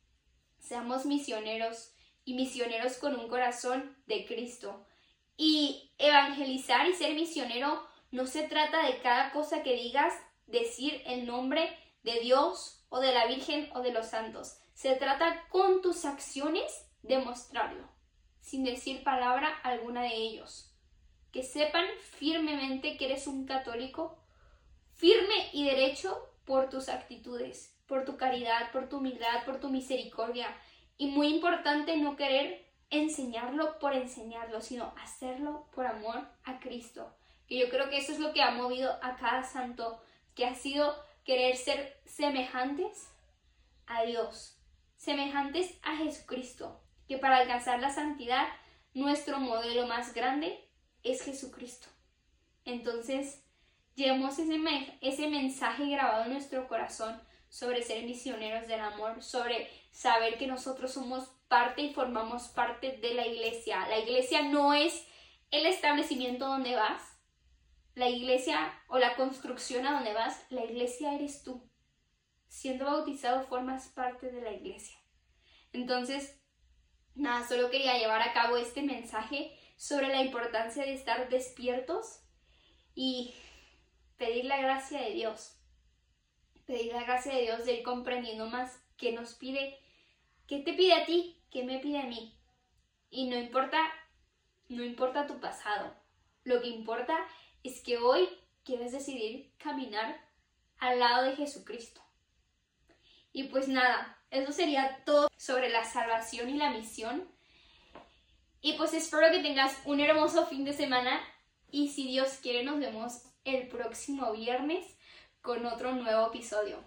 seamos 0.59 1.07
misioneros 1.07 1.95
y 2.23 2.35
misioneros 2.35 2.97
con 2.97 3.19
un 3.19 3.27
corazón 3.27 3.97
de 4.05 4.27
Cristo. 4.27 4.85
Y 5.37 5.91
evangelizar 5.97 6.87
y 6.87 6.93
ser 6.93 7.15
misionero 7.15 7.83
no 8.11 8.27
se 8.27 8.43
trata 8.43 8.85
de 8.85 8.99
cada 8.99 9.31
cosa 9.31 9.63
que 9.63 9.73
digas 9.73 10.13
decir 10.45 11.01
el 11.07 11.25
nombre 11.25 11.75
de 12.03 12.19
Dios 12.19 12.85
o 12.89 12.99
de 12.99 13.11
la 13.11 13.25
Virgen 13.25 13.71
o 13.73 13.81
de 13.81 13.91
los 13.91 14.05
santos. 14.05 14.59
Se 14.75 14.93
trata 14.97 15.47
con 15.49 15.81
tus 15.81 16.03
acciones 16.03 16.85
demostrarlo, 17.01 17.88
sin 18.41 18.65
decir 18.65 19.05
palabra 19.05 19.47
alguna 19.63 20.01
de 20.01 20.13
ellos. 20.13 20.69
Que 21.31 21.43
sepan 21.43 21.85
firmemente 22.19 22.97
que 22.97 23.05
eres 23.05 23.25
un 23.25 23.45
católico, 23.45 24.17
firme 24.93 25.49
y 25.53 25.63
derecho 25.63 26.29
por 26.43 26.69
tus 26.69 26.89
actitudes, 26.89 27.73
por 27.88 28.03
tu 28.03 28.17
caridad, 28.17 28.69
por 28.73 28.89
tu 28.89 28.97
humildad, 28.97 29.45
por 29.45 29.61
tu 29.61 29.69
misericordia. 29.69 30.53
Y 30.97 31.07
muy 31.07 31.27
importante 31.27 31.95
no 31.95 32.17
querer 32.17 32.65
enseñarlo 32.89 33.79
por 33.79 33.93
enseñarlo, 33.93 34.59
sino 34.59 34.93
hacerlo 35.01 35.69
por 35.73 35.85
amor 35.85 36.27
a 36.43 36.59
Cristo. 36.59 37.15
Que 37.47 37.57
yo 37.57 37.69
creo 37.69 37.89
que 37.89 37.97
eso 37.97 38.11
es 38.11 38.19
lo 38.19 38.33
que 38.33 38.41
ha 38.41 38.51
movido 38.51 38.91
a 39.01 39.15
cada 39.15 39.43
santo, 39.43 40.01
que 40.35 40.45
ha 40.45 40.53
sido 40.53 41.01
querer 41.23 41.55
ser 41.55 41.97
semejantes 42.05 43.09
a 43.88 44.03
Dios, 44.03 44.55
semejantes 45.05 45.77
a 45.83 45.97
Jesucristo, 45.97 46.81
que 47.07 47.19
para 47.19 47.37
alcanzar 47.37 47.79
la 47.79 47.91
santidad 47.91 48.47
nuestro 48.95 49.39
modelo 49.39 49.85
más 49.85 50.15
grande 50.15 50.67
es 51.03 51.21
Jesucristo. 51.21 51.87
Entonces, 52.65 53.43
llevemos 53.93 54.39
ese, 54.39 54.59
ese 55.01 55.27
mensaje 55.27 55.87
grabado 55.87 56.23
en 56.23 56.33
nuestro 56.33 56.67
corazón 56.67 57.21
sobre 57.49 57.83
ser 57.83 58.03
misioneros 58.03 58.67
del 58.67 58.79
amor, 58.79 59.21
sobre 59.21 59.69
saber 59.91 60.39
que 60.39 60.47
nosotros 60.47 60.91
somos 60.91 61.29
parte 61.47 61.83
y 61.83 61.93
formamos 61.93 62.47
parte 62.47 62.97
de 62.97 63.13
la 63.13 63.27
iglesia. 63.27 63.87
La 63.87 63.99
iglesia 63.99 64.41
no 64.41 64.73
es 64.73 65.05
el 65.51 65.67
establecimiento 65.67 66.47
donde 66.47 66.75
vas, 66.75 67.01
la 67.93 68.09
iglesia 68.09 68.73
o 68.87 68.97
la 68.97 69.15
construcción 69.15 69.85
a 69.85 69.93
donde 69.93 70.13
vas, 70.13 70.43
la 70.49 70.65
iglesia 70.65 71.13
eres 71.13 71.43
tú. 71.43 71.61
Siendo 72.47 72.86
bautizado 72.86 73.43
formas 73.47 73.89
parte 73.89 74.31
de 74.31 74.41
la 74.41 74.51
iglesia. 74.51 74.97
Entonces, 75.73 76.39
nada, 77.15 77.47
solo 77.47 77.69
quería 77.69 77.97
llevar 77.97 78.21
a 78.21 78.34
cabo 78.34 78.58
este 78.58 78.81
mensaje 78.81 79.58
sobre 79.77 80.08
la 80.08 80.21
importancia 80.21 80.84
de 80.84 80.93
estar 80.93 81.29
despiertos 81.29 82.21
y 82.93 83.34
pedir 84.17 84.45
la 84.45 84.58
gracia 84.62 85.01
de 85.01 85.12
Dios. 85.12 85.58
Pedir 86.65 86.93
la 86.93 87.03
gracia 87.03 87.34
de 87.34 87.41
Dios 87.41 87.65
de 87.65 87.73
ir 87.73 87.84
comprendiendo 87.84 88.47
más 88.47 88.79
qué 88.97 89.12
nos 89.12 89.34
pide, 89.34 89.77
qué 90.47 90.60
te 90.60 90.73
pide 90.73 90.93
a 90.93 91.05
ti, 91.05 91.43
qué 91.51 91.63
me 91.63 91.79
pide 91.79 91.99
a 91.99 92.05
mí. 92.05 92.39
Y 93.10 93.29
no 93.29 93.38
importa, 93.38 93.79
no 94.69 94.84
importa 94.84 95.27
tu 95.27 95.39
pasado. 95.39 95.93
Lo 96.43 96.62
que 96.62 96.67
importa 96.67 97.17
es 97.63 97.81
que 97.81 97.97
hoy 97.97 98.29
quieres 98.63 98.91
decidir 98.91 99.53
caminar 99.58 100.21
al 100.77 100.99
lado 100.99 101.25
de 101.25 101.36
Jesucristo. 101.36 102.04
Y 103.35 103.49
pues 103.49 103.67
nada, 103.67 104.17
eso 104.31 104.53
sería 104.53 105.03
todo 105.03 105.27
sobre 105.35 105.67
la 105.67 105.83
salvación 105.83 106.49
y 106.49 106.57
la 106.57 106.69
misión. 106.69 107.29
Y 108.61 108.77
pues 108.77 108.93
espero 108.93 109.29
que 109.29 109.41
tengas 109.41 109.77
un 109.83 109.99
hermoso 109.99 110.47
fin 110.47 110.63
de 110.63 110.71
semana 110.71 111.19
y 111.69 111.89
si 111.89 112.07
Dios 112.07 112.39
quiere 112.41 112.63
nos 112.63 112.79
vemos 112.79 113.23
el 113.43 113.67
próximo 113.67 114.31
viernes 114.31 114.85
con 115.41 115.65
otro 115.65 115.91
nuevo 115.91 116.27
episodio. 116.27 116.81